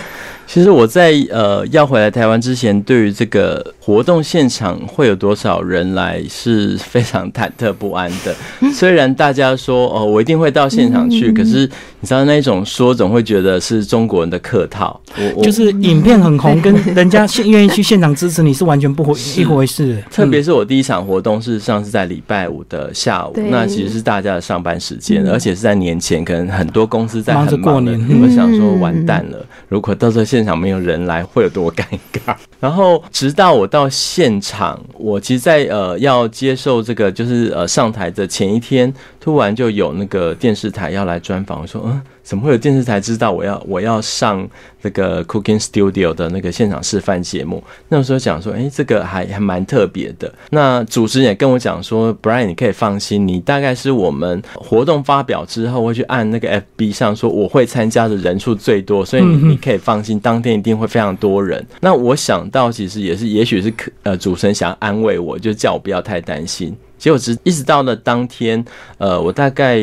[0.53, 8.35] 其实我在呃要回来台湾之前，对于这个活动现场会有多少人来是非常忐忑不安的。
[8.75, 15.01] 虽然大家说哦，我一定会到现场去，可是你知道那种说总会觉得是中国人的客套。
[15.17, 20.03] 我我就是影片很红，跟人家现愿意去现场支持你是完全不回一回事。
[20.11, 32.35] 特别是我第一场活动，事实上是在礼拜五的下午，那其实是大家的上班时间，嗯而且是在年前，可能很多公司在忙着过年我想说嗯完蛋了，如果到时候现现场没有人来，会有多尴尬。
[32.59, 42.01] 然后直到我到现场，我其实在，呃要接受这个就是呃上台的前一天，突然就有那个电视台要来专访，我说嗯。
[42.31, 44.49] 怎么会有电视台知道我要我要上
[44.83, 47.61] 那个 Cooking Studio 的那个现场示范节目？
[47.89, 50.33] 那时候讲说，哎、这个还还蛮特别的。
[50.51, 61.67] 那主持人也跟我讲说，Brian，你可以放心，你大概是我们活动发表之后会去按那个 FB 上说我会参加的人数最多，所以你你可以放心，当天一定会非常多人。
[61.81, 66.77] 那我想到其实也是，也许是可呃主持人想要安慰我，就叫我不要太担心。
[67.01, 68.63] 结果直一直到了当天，
[68.99, 69.81] 呃，我大概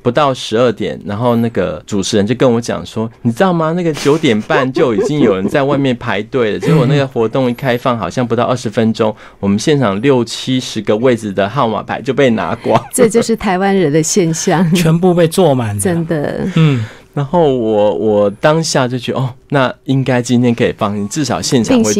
[0.00, 3.72] 不到十二点，然后那个主持人就跟我讲说，你知道吗？
[3.72, 6.58] 那个九点半就已经有人在外面排队了。
[6.60, 12.80] 结果那个活动一开放，好像不到二十分钟，我们现场六七十个位置的号码牌就被拿光。
[12.92, 16.46] 这就是台湾人的现象，全部被坐满，真的。
[16.54, 16.86] 嗯。
[17.14, 21.92] 然后我我当下就觉得哦，那应该今天可以放心，至少现场会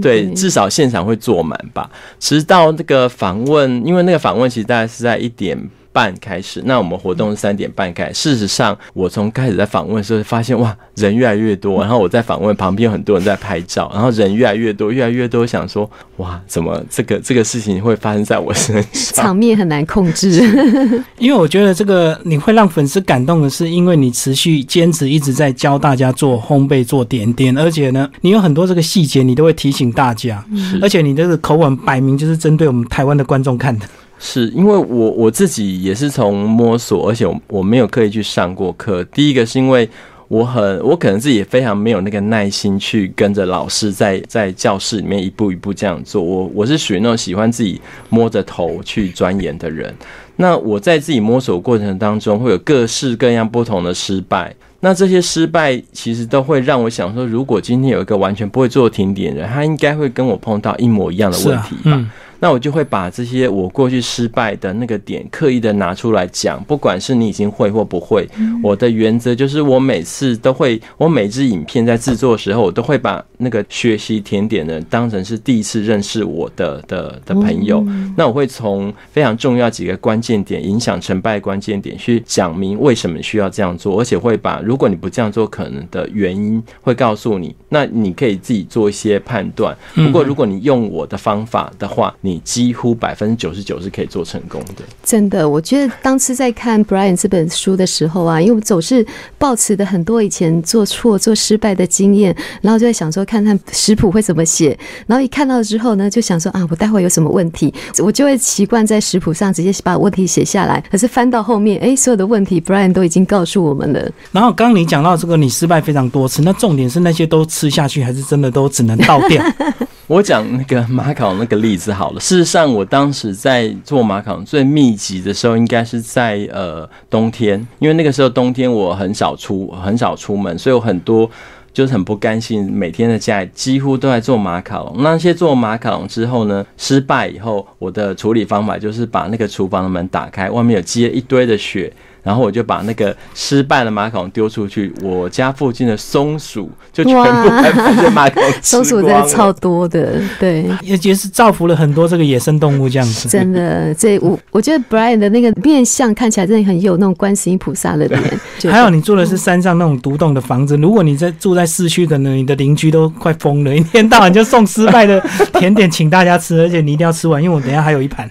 [0.00, 1.90] 对，至少现场会坐满吧。
[2.20, 5.58] 直到那个访问，因为那个访问其实大概是在一点。
[5.92, 8.12] 半开始，那我们活动是三点半开。
[8.12, 11.80] 事实上，我从开始在访问的时候发现，哇，人越来越多。
[11.80, 15.46] 然后我在访问旁边有很多人在拍照，然后人越来越多，越来越多。
[15.46, 19.24] 想说，哇，怎么这个这个事情会发生在我身上？
[19.24, 20.28] 场面很难控制。
[21.18, 30.44] 因为我觉得这个你会让粉丝感动的是，因为你持续坚持一直在教大家做烘焙、做点点，而且呢，你有很多这个细节，你都会提醒大家。
[30.80, 33.86] 而且你这个口吻摆明就是针对我们台湾的观众看的。
[34.18, 39.04] 是因为我我自己也是从摸索，而且我没有刻意去上过课。
[39.04, 39.88] 第一个是因为
[40.26, 46.22] 我很我可能自己也非常没有那个耐心去跟着老师在 在教室里面一步一步这样做。
[46.22, 49.94] 我我是属于那种喜欢自己摸着头去钻研的人。
[50.36, 54.54] 那我在自己摸索过程当中，会有各式各样不同的失败。
[54.80, 62.06] 那这些失败其实都会让我想说，如果今天有一个完全不会做停点的人，他应该会跟我碰到一模一样的问题吧。
[62.40, 68.28] 那我就会把这些我过去失败的那个点刻意的拿出来讲，不管是你已经会或不会，
[68.62, 77.84] 我的原则就是我每次都会，我每支影片在制作的时候，我都会把那个学习甜点的当成是第一次认识我的的的朋友。
[78.16, 89.76] 那我会从非常重要几个关键点，影响成败关键点去讲明为什么需要这样做，而且会把如果你不这样做可能的原因会告诉你，那你可以自己做一些判断。
[89.94, 94.82] 不过如果你用我的方法的话，你几乎百分之九十九是可以做成功的。
[95.04, 99.06] 真的，我觉得当时在看 Brian 这本书的时候啊，因为我总是
[99.38, 104.76] 抱持的很多以前做错、做失败的经验，然后就在想说，看看食谱会怎么写。
[105.06, 110.82] 然后一看到之后呢，就想说啊，我待会有什么问题，我就会习惯在食谱上直接把问题写下来。
[110.90, 114.10] 可是翻到后面，哎，所有的问题 Brian 都已经告诉我们了。
[114.32, 119.44] 然后刚刚你讲到这个，你失败非常多次，那重点是那些都吃下去，还是真的都只能倒掉？
[120.08, 122.20] 我讲那个马卡龙那个例子好了。
[122.20, 131.30] 事实上，我当时在做马卡龙最密集的时候，应该是在呃冬天，因为那个时候冬天我很少出很少出门，所以我很多
[131.74, 134.96] 就是很不甘心，每天在家里几乎都在做马卡龙。
[135.00, 141.92] 那些做马卡龙之后呢，失败以后，我的处理方法就是把那个厨房的门打开，外面有积了一堆的雪。
[142.28, 153.30] 然后我就把那个失败的马卡龙丢出去，我家附近的松鼠就全部把这马卡龙松鼠真的超多的，对，也就是造福了很多这个野生动物这样子。
[153.30, 158.22] 真的，这我我觉得 Brian 的那个面相看起来真的很有那种观世音菩萨的脸。
[158.70, 165.18] 还有你住的是山上那种独栋的房子，如果你在住在市区，可能你的邻居都快疯了，一天到晚就送失败的
[165.54, 168.30] 甜点请大家吃，而且你一定要吃完，因为我等下还有一盘。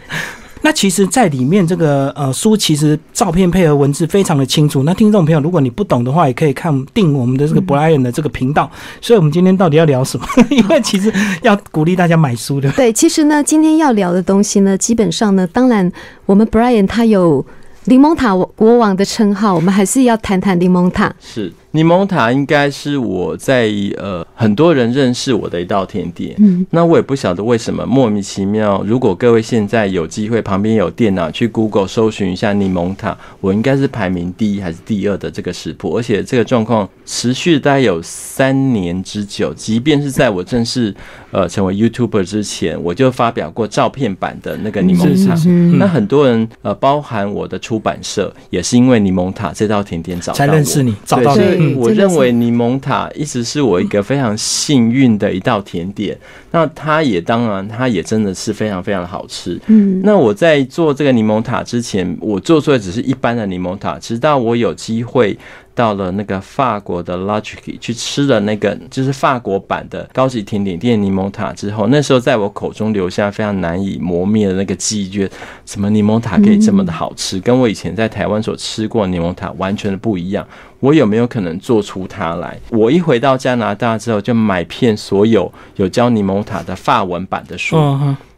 [0.61, 4.83] 那其实，在里面这个呃书，其实照片配合文字非常的清楚。
[4.83, 8.69] 那听众朋友，如果你不懂的话，也可以看定我们的这个 Brian 的这个频道。
[9.01, 10.25] 所以，我们今天到底要聊什么？
[10.49, 12.71] 因为其实要鼓励大家买书的。
[12.71, 15.89] 对，其实呢，今天要聊的东西呢，基本上呢，当然
[16.25, 17.45] 我们 Brian 他有
[17.85, 21.13] 柠檬塔国王的称号，我们还是要谈谈柠檬塔。
[21.19, 21.53] 是。
[21.77, 28.83] 柠檬塔应该是我在呃很多人认识我的一道甜点，嗯，那我也不晓得为什么莫名其妙。
[28.83, 39.53] 如果各位现在有机会，旁边有电脑去 Google 搜寻一下柠檬塔，我应该是排名第一还是第二的这个食谱，而且这个状况持续大概有三年之久。
[39.53, 40.91] 即便是在我正式
[41.29, 45.35] 呃成为 YouTuber 之前，我就发表过照片版的那个柠檬塔。
[45.77, 51.66] 那很多人呃，包含我的出版社，也是因为柠檬塔这道甜点找才认识你，找到你。
[51.75, 56.17] 我认为柠檬塔一直是我一个非常幸运的一道甜点。
[56.51, 59.59] 那它也当然，它也真的是非常非常的好吃。
[59.67, 65.37] 嗯，那我在做这个柠檬塔之前，我做出来只是一般的柠檬塔，直到我有机会。
[65.77, 75.35] 到了那个法国的 Logic 去吃了那个就是法国版的高级甜点店柠檬塔之后，那时候在我口中留下非常难以磨灭的那个记忆，觉得
[75.67, 80.43] 什么柠檬塔可以这么的好吃，跟我以前在台湾所吃过柠檬塔完全的不一样。
[80.79, 82.59] 我有没有可能做出它来？
[82.69, 87.75] 我一回到加拿大之后，就买遍所有有教柠檬塔的法文版的书。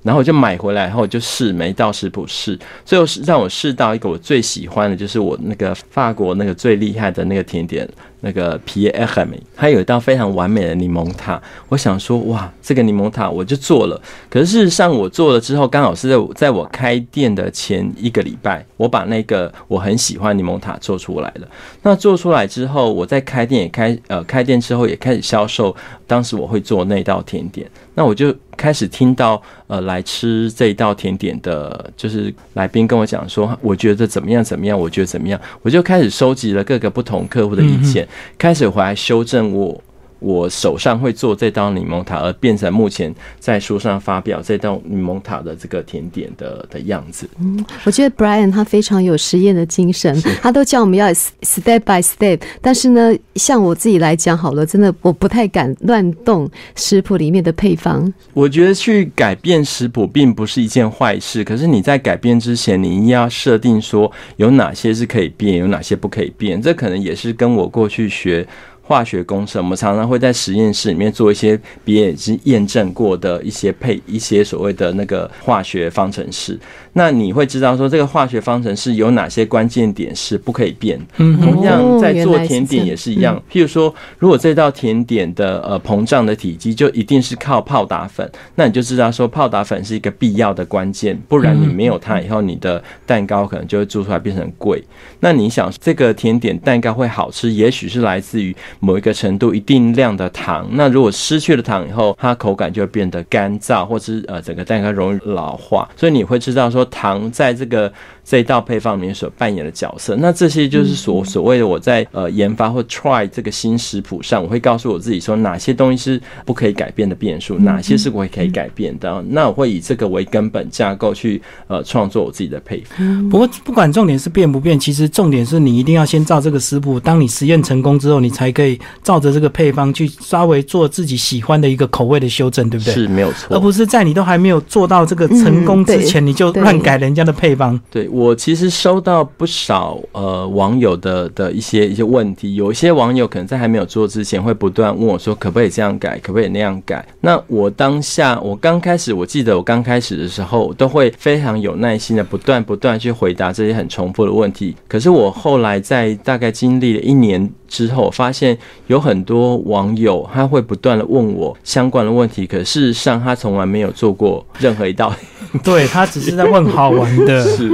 [0.09, 7.87] 然后我就买回来，然后就试每一道食谱试，最后是让我试到一个我最喜欢的，就是我那个法国那个最厉害的那个甜点
[8.21, 11.41] 那个皮耶克美，他有一道非常完美的柠檬塔。
[11.67, 14.01] 我想说，哇，这个柠檬塔我就做了。
[14.29, 21.47] 可是事实上，我做了之后，刚好是在在我开店的前一个礼拜，我把那个我很喜欢柠檬塔做出来了。
[21.83, 25.75] 那做出来之后，我在开店也开呃开店之后也开始销售。
[26.05, 39.83] 当时我会做那道甜点，那我就开始听到呃来吃这一道甜点的，就是来宾跟我讲说，我觉得怎么样怎么样，我觉得怎么样，我就开始收集了各个不同客户的意见，开始回来修正我。
[40.19, 47.29] 我手上会做这道柠檬塔，而变成目前在书上发表这道柠檬塔的这个甜点的的样子。
[47.39, 52.41] 嗯，我觉得 Brian 他非常有实验的精神，他都叫我们要 step by step。
[52.61, 58.11] 但是呢，像我自己来讲好了，真的我不太敢乱动食谱里面的配方。
[58.33, 66.61] 我觉得去改变食谱并不是一件坏事，可是你在改变之前，你一定要设定说有哪些是可以变，有哪些不可以变。
[66.61, 68.45] 这可能也是跟我过去学。
[68.89, 76.59] 化学公式，我们常常会在实验室里面做一些别人已经验证过的一些配一些所谓的那个化学方程式。
[76.99, 80.99] 那你会知道说这个化学方程式有哪些关键点是不可以变。
[81.15, 83.41] 嗯同样在做甜点也是一样。
[83.49, 94.83] 譬如说，如果这道甜点的呃膨胀的体积就一定是靠泡打粉，那你就知道说泡打粉是一个必要的关键，不然你没有它以后，你的蛋糕可能就会做出来变成贵。
[95.21, 98.53] 那你想这个甜点蛋糕会好吃，也许是来自于。
[98.81, 107.91] 某一个程度一定量的糖，那如果失去了糖以后，它口感就会变得干燥，或者是呃整个蛋糕容易老化，所以你会知道说糖在这个。
[108.29, 119.25] 这一道配方里面所扮演的角色，那这些就是所所谓的我在呃研发或 try 这个新食谱上，我会告诉我自己说哪些东西是不可以改变的变数，哪些是我可以改变的。
[119.29, 123.29] 那我会以这个为根本架构去呃创作我自己的配方。
[123.29, 126.99] 不过不管重点是变不变，其实重点是你一定要先照这个食谱。
[126.99, 132.93] 当你实验成功之后，你才可以照着这个配方去稍微做自己喜欢的一个口味的修正，对不对？
[132.93, 137.79] 是没有错，而不是在你都还没有做到这个成功之前，你就乱改人家的配方。
[137.89, 138.07] 对。
[138.19, 147.07] 我其实收到不少呃网友的的一些一些问题，有一些网友可能在还没有做之前，会不断问我说可不可以这样改，可不可以那样改。
[147.21, 154.75] 那我当下我刚开始，我记得我刚开始的时候，都会非常有耐心的不断不断去回答这些很重复的问题。
[154.89, 157.49] 可是我后来在大概经历了一年。
[157.69, 158.57] 之后发现
[158.87, 165.13] 有很多网友他会不断的问我相关的问题，可事实上他从来没有做过任何一道，
[165.63, 167.71] 对他只是在问好玩的， 是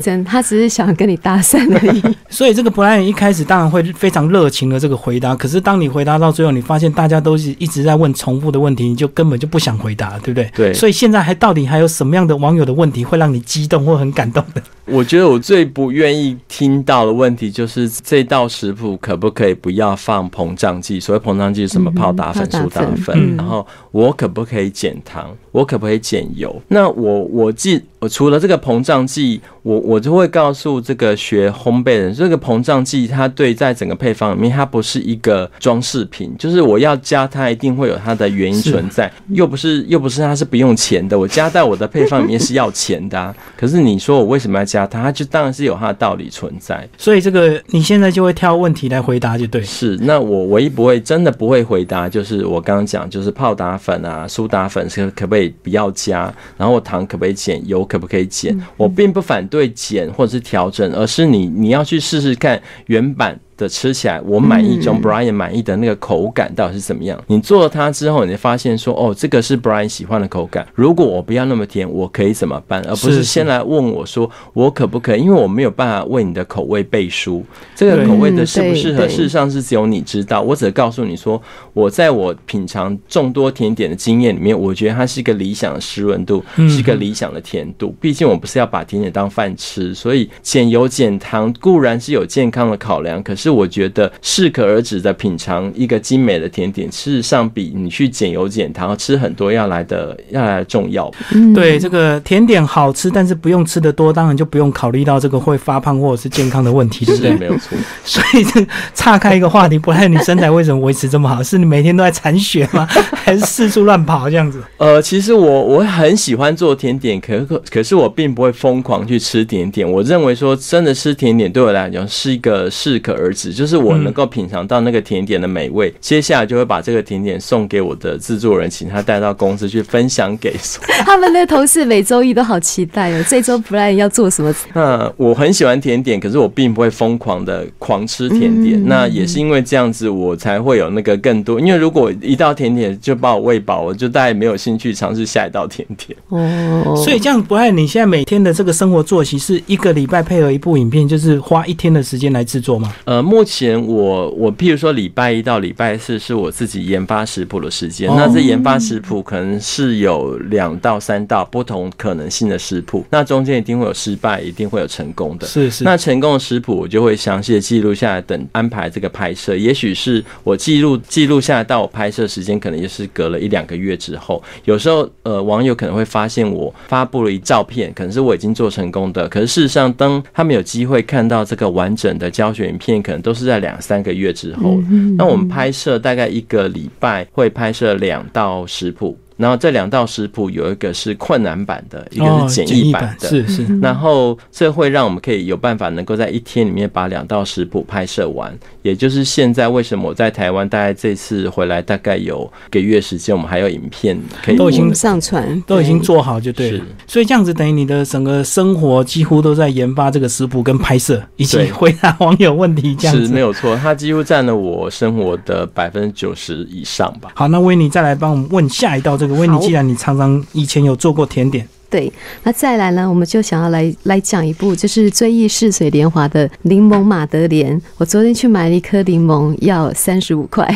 [0.00, 2.02] 真他只是想跟你搭讪而已。
[2.28, 10.50] 所以这个布莱恩一开始当然会非常热情的这个回答，可是当你回答到最后，你发现大家都是一直在问重复的问题，你就根本就不想回答，对不对？
[10.56, 10.74] 对。
[10.74, 14.62] 所以现在还到底还有什么样的网友的问题会让你激动或很感动的？
[14.86, 20.98] 我觉得我最不愿意听到的问题就是这道食谱可不可以不要放膨胀剂？
[20.98, 21.90] 所谓膨胀剂是什么？
[21.90, 23.36] 泡打粉、苏打粉。
[23.36, 25.36] 然后我可不可以减糖？
[25.50, 26.62] 我可不可以减油？
[26.68, 43.34] 那我我记我除了这个膨胀剂，我我就会告诉这个学烘焙的人，这个膨胀剂它对在整个配方里面，它不是一个装饰品，就是我要加它一定会有它的原因存在，又不是又不是它是不用钱的，我加在我的配方里面是要钱的。
[43.56, 45.04] 可是你说我为什么要加它？
[45.04, 46.86] 它就当然是有它的道理存在。
[46.98, 49.62] 所以这个你现在就会挑问题来回答，就对。
[49.62, 56.30] 是，那我唯一不会真的不会回答，就是我刚刚讲，就是泡打粉啊、苏打粉是可不可以不要加？
[56.58, 57.54] 然后糖可不可以减？
[57.64, 58.52] 油可不可以减？
[58.76, 63.38] 我并不反对减或者是调整，而是你你要去试试看原版。
[63.56, 67.22] 的吃起来我满意中，Brian 满意的那个口感到底是怎么样？
[67.26, 70.66] 你做了它之后，你就发现说，哦，这个是 Brian 喜欢的口感。
[70.74, 72.82] 如果我不要那么甜，我可以怎么办？
[72.82, 75.20] 而不是先来问我说，我可不可以？
[75.20, 77.44] 因为我没有办法为你的口味背书，
[77.76, 80.42] 这个口味的适不适合，事实上是只有你知道。
[80.42, 81.40] 我只告诉你说，
[81.72, 87.94] 我在我品尝众多甜点的经验里面，我觉得它是一个理想的湿润度，是一个理想的甜度。
[88.00, 93.43] 毕竟我不是要把甜点当饭吃，所以减油减糖固然是有健康的考量，可是。
[93.44, 101.12] 是我觉得适可而止的品尝一个精美的甜点，事实上比你去减油减糖吃很多要来的要来的重要。
[101.54, 107.36] 对这个甜点好吃，但是不用吃的多，当然就不用考虑到这个会发胖或者是健康的问题，对不对？
[107.36, 107.76] 没有错。
[108.02, 111.42] 所以这岔开一个话题，不然你身材为什么维持这么好？
[111.42, 112.88] 是你每天都在铲雪吗？
[113.12, 114.62] 还是四处乱跑这样子？
[114.78, 119.86] 呃，其实我我很喜欢做甜点，可可可是我并不会疯狂去吃甜点。
[119.86, 123.33] 我认为说真的吃甜点对我来讲是一个适可而。
[123.34, 130.54] 止，就是我能够品尝到那个甜点的美味，接下来就会把这个甜点送给我的制作人，请他带到公司去分享给。
[131.04, 134.54] 他们的同事每周一都好期待哦，这周 Brian 要做什么？
[134.72, 138.80] 那我很喜欢甜点，可是我并不会疯狂的狂吃甜点。
[138.86, 141.58] 那也是因为这样子，我才会有那个更多。
[141.58, 146.16] 因为如果一道甜点就把我喂饱，我就大概没有兴趣尝试下一道甜点。
[146.28, 152.94] 哦，所以这样不爱你现在每天的这个生活作息是一个礼拜配合一部影片，就是花一天的时间来制作吗？
[153.04, 165.46] 呃，目前我我譬如说礼拜一到礼拜四是我自己研发食谱的时间，那这研发食谱可能是有两到三道不同可能性的食谱，那中间一定会有失败，一定会有成功的。
[165.46, 169.56] 是是，那成功的食谱我就会详细的记录下来，等安排这个拍摄。
[169.56, 174.42] 也许是我记录记录下来到我拍摄时间，可能也是隔了一两个月之后。
[174.64, 184.80] 有时候呃，网友可能会发现我发布了一照片，可能是我已经做成功的，可是事实上，当他们有机会看到这个完整的教学影片，可能都是在两三个月之后。
[185.16, 189.18] 那我们拍摄大概一个礼拜会拍摄两到十谱。
[189.36, 193.66] 然后这两道食谱有一个是困难版的，一个是简易版的，是是。
[193.80, 198.56] 然后这会让我们可以有办法能够在一天里面把两道食谱拍摄完。
[198.82, 206.84] 也就是现在为什么我在台湾，大概这次回来大概有个月时间，我们还有影片可以都已经上传，都已经做好就对了。
[207.06, 213.74] 所以这样子等于你的整个生活几乎都在研发这个食谱跟拍摄，以及回答网友问题，这样子是没有错。
[213.74, 217.32] 它几乎占了我生活的百分之九十以上吧。
[217.34, 219.18] 好，那维尼再来帮我们问下一道。
[219.23, 222.12] 这个威尼，既然你常常以前有做过甜点，对，
[222.42, 227.80] 那再来呢，我们就想要来来讲一部，就是追忆似水年华的柠檬马德莲。
[227.96, 230.68] 我昨天去买了一颗柠檬，要三十五块，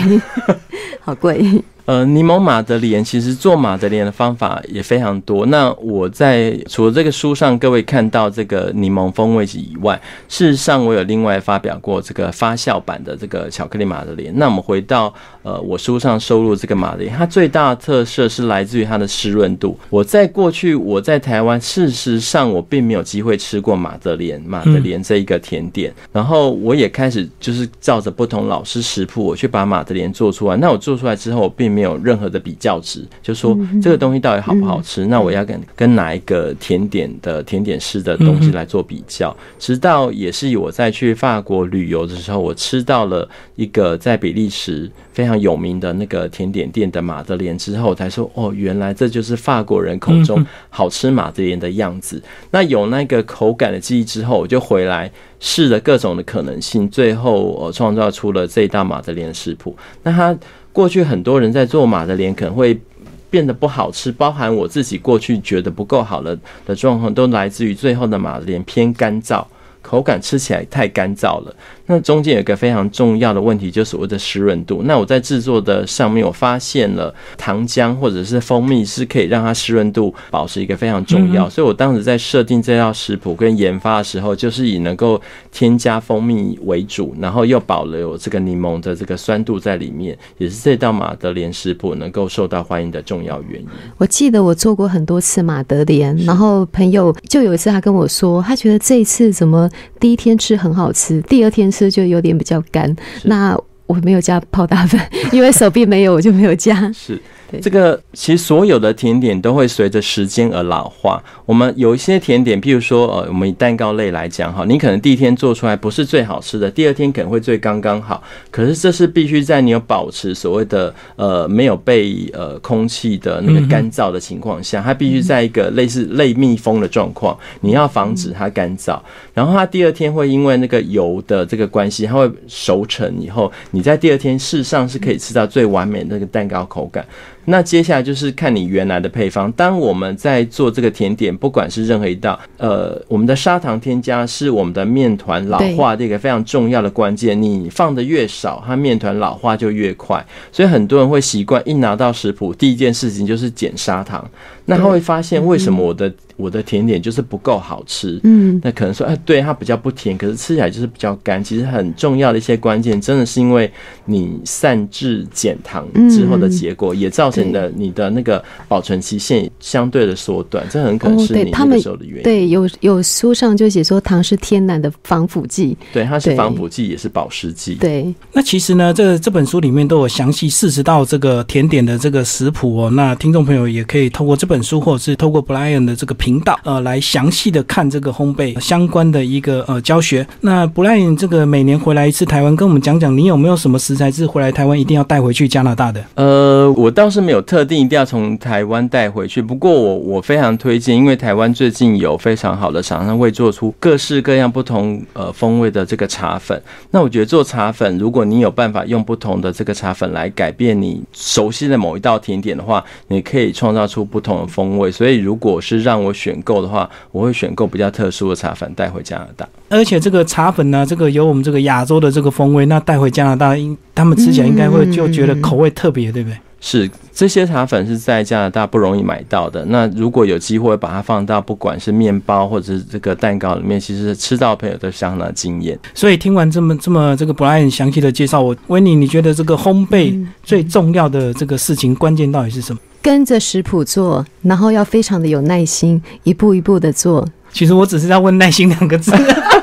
[1.01, 1.63] 好贵。
[1.89, 5.47] 呃，柠檬马德莲其实做马德莲的方法也非常多。
[5.47, 14.31] 那我在除了这个书上各位看到这个柠檬风味以外，事实上我有另外发表过这个发酵版的这个巧克力马德莲。
[14.37, 15.11] 那我们回到
[15.43, 19.75] 呃我书上收录这个马德莲，它最大的特色是来自于它的湿润度。
[19.89, 25.91] 我在过去我在台湾，事实上我并没有机会吃过马德莲马德莲这一个甜点。
[26.13, 30.57] 然后我也开始就是照着不同老师食谱，我去把马德莲做出来。
[30.59, 35.07] 那我做出来之后，我并有任何的比较值，就说这个东西到底好不好吃？
[35.07, 39.37] 那我要跟跟哪一个甜点的甜点师的东西来做比较？
[39.59, 52.23] 直到也是我在去法国旅游的时候，我吃到了一个在比利时非常有名的那个甜点店的马德莲之后，才说哦，原来这就是法国人口中好吃马德莲的样子。
[52.51, 55.11] 那有那个口感的记忆之后，我就回来
[55.41, 59.77] 试了各种的可能性，最后我创造出了这一道马德莲食谱。
[60.03, 60.37] 那它。
[60.79, 62.81] 过去很多人在做马的脸可能会
[63.29, 69.45] 变得不好吃，包含我自己过去觉得不够好了的状况，都来自于最后的马德莲偏干燥，
[69.89, 71.55] 口感吃起来太干燥了。
[71.87, 74.83] 那中间有一个非常重要的问题，就是所谓的湿润度。
[74.85, 81.49] 那我在制作的上面，我发现了糖浆或者是蜂蜜是可以让它湿润度保持一个非常重要。
[81.49, 85.19] 所以我当时在设定这道食谱跟研发的时候，就是以能够
[85.51, 93.67] 添加蜂蜜为主，然后又保留这个柠檬的这个酸度在里面，也是这道马德莲食谱能够受到欢迎的重要原因。
[93.97, 99.67] 我记得我做过很多次马德莲，然后朋友就有一次他跟我说，他觉得这一次怎么
[100.01, 101.69] 第一天吃很好吃，第二天。
[101.71, 103.57] 吃就有点比较干，那
[103.87, 105.01] 我没有加泡打粉，
[105.31, 106.91] 因为手臂没有，我就没有加。
[106.93, 107.21] 是。
[107.63, 111.23] 这个其实所有的甜点都会随着时间而老化。
[111.47, 118.23] 我们有一些甜点，譬如说，呃，我们以蛋糕类来讲哈，你可能第一天做出来不是最好吃的，第二天可能会最刚刚好。
[118.51, 129.01] 可是这是必须在你有保持所谓的呃没有被呃空气的那个干燥的情况下，它必须在一个类似类密封的状况，你要防止它干燥。
[129.33, 137.07] 然后它第二天会因为那个油的这个关系，它会熟成以后，你在第二天事实上是可以吃到最完美的那个蛋糕口感。
[137.51, 139.51] 那接下来就是看你原来的配方。
[139.53, 147.41] 当我们在做这个甜点，不管是任何一道，呃，我们的砂糖添加是我们的面团老化的一个非常重要的关键。
[147.41, 150.23] 你放的越少，它面团老化就越快。
[150.53, 154.31] 所以很多人会习惯一拿到食谱，第一件事情就是减砂糖。
[154.69, 158.21] 那他会发现为什么我的我的甜点就是不够好吃？
[158.23, 161.43] 嗯，那可能说，哎，对，它比较不甜，可是吃起来就是比较干。
[161.43, 163.69] 其实很重要的一些关键，真的是因为
[164.05, 167.49] 你散制减糖之后的结果，也造成。
[167.49, 172.23] 的你的那个保存期限相对的缩短，这很可能哦是你那个时候的原因。
[172.23, 177.75] 对，有有书上就写说糖是天然的防腐剂，对，它是防腐剂，也是保湿剂。
[177.77, 182.91] 对，那其实呢，这这本书里面都有详细四十道这个甜点的这个食谱哦。
[182.91, 190.27] 那听众朋友也可以透过这本本书，或者是透过 Brian 的这个频道，呃，来详细的看这个烘焙相关的一个呃教学。
[190.41, 196.05] 那 Brian 这个每年回来一次台湾，跟我们讲讲，你有没有什么食材是回来台湾一定要带回去加拿大的？
[196.17, 206.61] 呃，我倒是没有特定一定要从台湾带回去，不过我我非常推荐，因为台湾最近有非常好的厂商会做出各式各样不同呃风味的这个茶粉。
[206.91, 214.91] 那我觉得做茶粉，如果你有办法用不同的这个茶粉来改变你熟悉的某一道甜点的话，你可以创造出不同的风味。
[214.91, 219.49] 所以如果是让我选购的话，我会选购比较特殊的茶粉带回加拿大。
[219.69, 226.39] 而且这个茶粉呢，这个有我们这个亚洲的这个风味，那带回加拿大，应他们吃起来应该会就觉得口味特别，对不对？
[226.61, 229.65] 是这些茶粉是在加拿大不容易买到的。
[229.67, 235.79] 那如果有机会把它放到不管是面包或者是这个蛋糕里面，其实吃到朋友都相当惊艳。
[235.95, 242.81] 所以听完这么这么这个 Brian 详细的介绍，我维尼，你觉得这个烘焙最重要的这个事情关键到底是什么？
[243.01, 247.27] 跟着食谱做，然后要非常的有耐心，一步一步的做。
[247.53, 249.11] 其实我只是要问“耐心”两个字，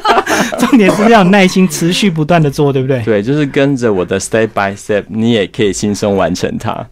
[0.58, 3.02] 重点是要有耐心，持续不断的做，对不对？
[3.04, 6.86] 对，就是跟着我的 step by step，你也可以轻松完成它。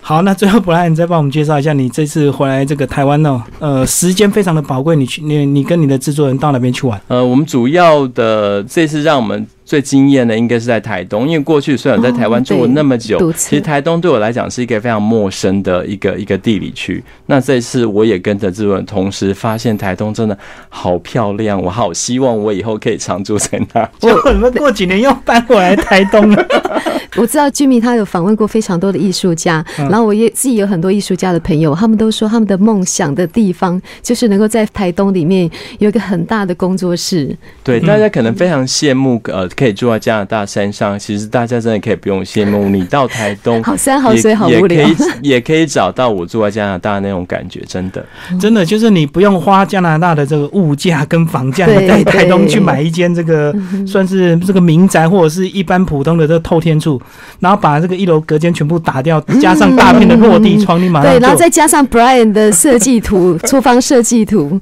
[0.00, 7.00] 好，那最后布莱恩再帮我们介绍一下，你这次回来这个台湾呢，呃，时间非常的宝贵，你去你你跟你的制作人到哪边去玩？
[7.06, 17.00] 呃，我们主要的这次让我们最惊艳的应该是在台东，因为过去虽然在台湾住了那么久，哦其实台东对我来讲是一个非常陌生的一个一个地理区。
[17.26, 20.36] 那这次我也跟着志文同时发现台东真的
[20.68, 23.88] 好漂亮，我好希望我以后可以常住在那。
[24.00, 26.44] 结果你们过几年又搬回来台东了。
[27.16, 35.48] 我知道居民他有访问过非常多的艺术家，嗯然后我也自己有很多艺术家的朋友，他们都说他们的梦想的地方就是能够在台东里面
[35.78, 37.36] 有一个很大的工作室。
[37.62, 40.98] 对，大家可能非常羡慕，呃，可以住在加拿大山上。
[40.98, 48.02] 其实大家真的可以不用羡慕，你到台东 好山好水好无聊也可以 也可以找到我住在加拿大那种感觉，真的。
[48.40, 53.54] 真的就是你不用花加拿大的这个物价跟房价，你在台东去买一间这个
[53.86, 57.00] 算是这个民宅或者是一般普通的这个透天处，
[57.40, 64.58] 然后把这个一楼隔间全部打掉，加上大片的落地窗，你马上对，然后再加上 Brian 的设计图、 厨房设计图，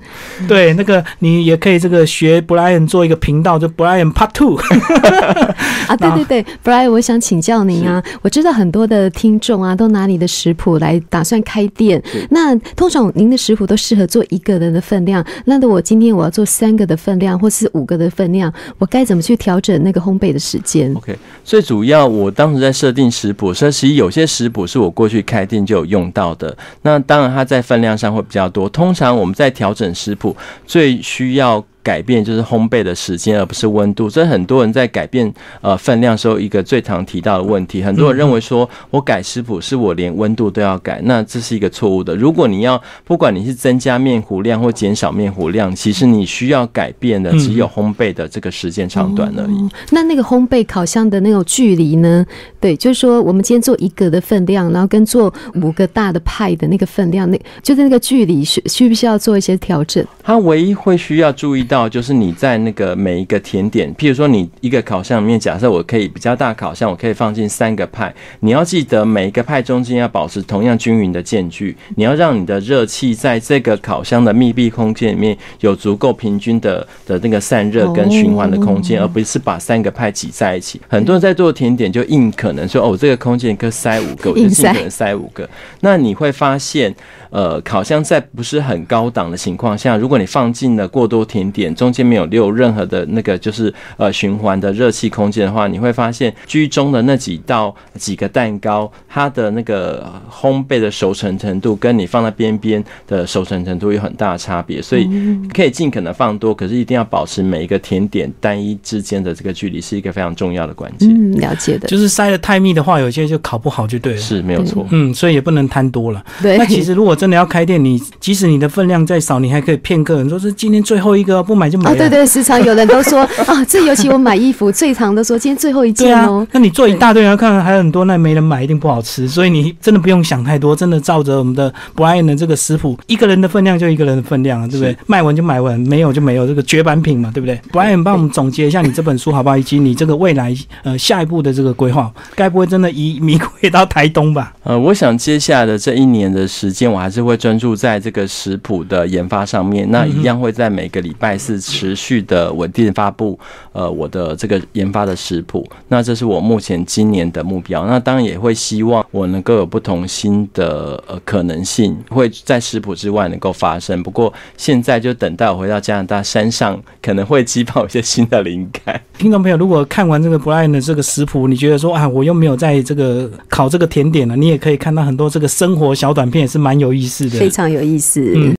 [0.49, 4.59] 对那个你也可以这个学 Brian 做一个频道，就 Brian Part Two。
[5.89, 26.57] 啊，对对对，Brian，我想请教您啊，我知道很多的听众啊都拿你的食谱来打算开店，那通常您的食谱都适合做一个人的分量，那如果今天我要做三个的分量或是五个的分量，我该怎么去调整那个烘焙的时间？OK，最主要我当时在设定食谱，所以其实有些食谱是我过去开店就有用到的。
[26.83, 28.69] 那当然它在分量上会比较多。
[28.69, 30.37] 通常我们在调整食谱
[30.67, 31.65] 最需要。
[31.89, 34.11] 改变就是烘焙的时间，而不是温度。
[34.11, 35.33] 所以很多人在改变
[35.63, 42.15] 呃分量时候，一个最常提到的问题，很多人认为说我改食谱是我连温度都要改，那这是一个错误的。
[42.15, 49.57] 如果你要不管你是增加面糊量或减少面糊量，其实你需要改变的只有烘焙的这个时间长短而已。
[49.57, 52.27] 哦那那个烘焙烤箱的那种距离呢？
[52.61, 60.05] 对，就是说我们今天做一个的分量，然后跟做五个大的派的那个分量，那就是那个距离需需不需要做一些调整？
[60.23, 68.11] 它唯一会需要注意到，就是你在那个每一个甜点，譬如说你一个烤箱里面，假设我可以比较大烤箱，我可以放进三个派，
[68.41, 80.81] 你要记得每一个派中间要保持同样均匀的间距，你要让你的热气在这个烤箱的密闭空间里面有足够平均的的那个散热跟循环的空间，而不是把三个派挤在一起。
[80.89, 85.49] 很多人在做甜点就硬可能说，哦，这个空间可以塞五个，我就尽可能塞五个。
[85.81, 86.95] 那你会发现，
[87.31, 105.09] 呃，烤箱在不是很高档的情况下，如果你放进了过多甜点，中间没有留任何的那个就是呃循环的热气空间的话，你会发现居中的那几道几个蛋糕，它的那个烘焙的熟成程度跟你放在边边的熟成程度有很大的差别，所以
[105.53, 111.09] 可以尽可能放多，可是一定要保持每一个甜点单一之间的这个距离是一个非常重要的关键。
[111.11, 114.19] 嗯，了解的，就是塞的太密的话，有些就烤不好就对了。
[114.19, 114.87] 是没有错。
[114.91, 116.25] 嗯，所以也不能贪多了。
[116.43, 121.91] 对那其实如果真的要开店，你即使你的分量再少，你还可以骗客人说是今天最后一个，不买就买。
[121.91, 126.47] 哦，对对，时常有人都说 啊，这尤其我买衣服最常都说今天最后一件哦。
[126.53, 129.27] 那你做一大堆，然后看还有很多，那没人买，一定不好吃。
[129.27, 134.97] 所以你真的不用想太多，真的照着我们的 Brian 的这个食谱，一个人的分量就一个人的分量啊，对不对？
[135.07, 137.61] 卖完就买完，没有就没有，这个绝版品嘛，对不对？
[137.73, 139.57] Brian 帮我们总结一下你这本书好不好？
[139.57, 140.55] 以及你这个未来
[140.85, 144.53] 呃下一步的这个规划，该不会真的移迷回到台东吧？
[144.63, 149.91] 呃，我想接下来的这一年的时间，我还是会专注在这个食谱的研发上面。
[149.91, 153.39] 那一样会在每个礼拜四持续的稳定发布
[153.73, 155.67] 呃我的这个研发的食谱。
[155.89, 157.87] 那这是我目前今年的目标。
[157.87, 164.03] 那当然也会希望我能够有不同新的呃可能性，会在食谱之外能够发生。
[164.03, 169.01] 不过现在就等待我回到加拿大山上，可能会激发一些新的灵感。
[169.17, 178.21] 听众朋友，如果看完这个 Brian 的这个食谱，你觉得说啊，我又没有在这个烤这个甜点了，你也可以看到很多这个生活小短片，也是蛮有意思的，非常有意思。
[178.35, 178.57] 嗯。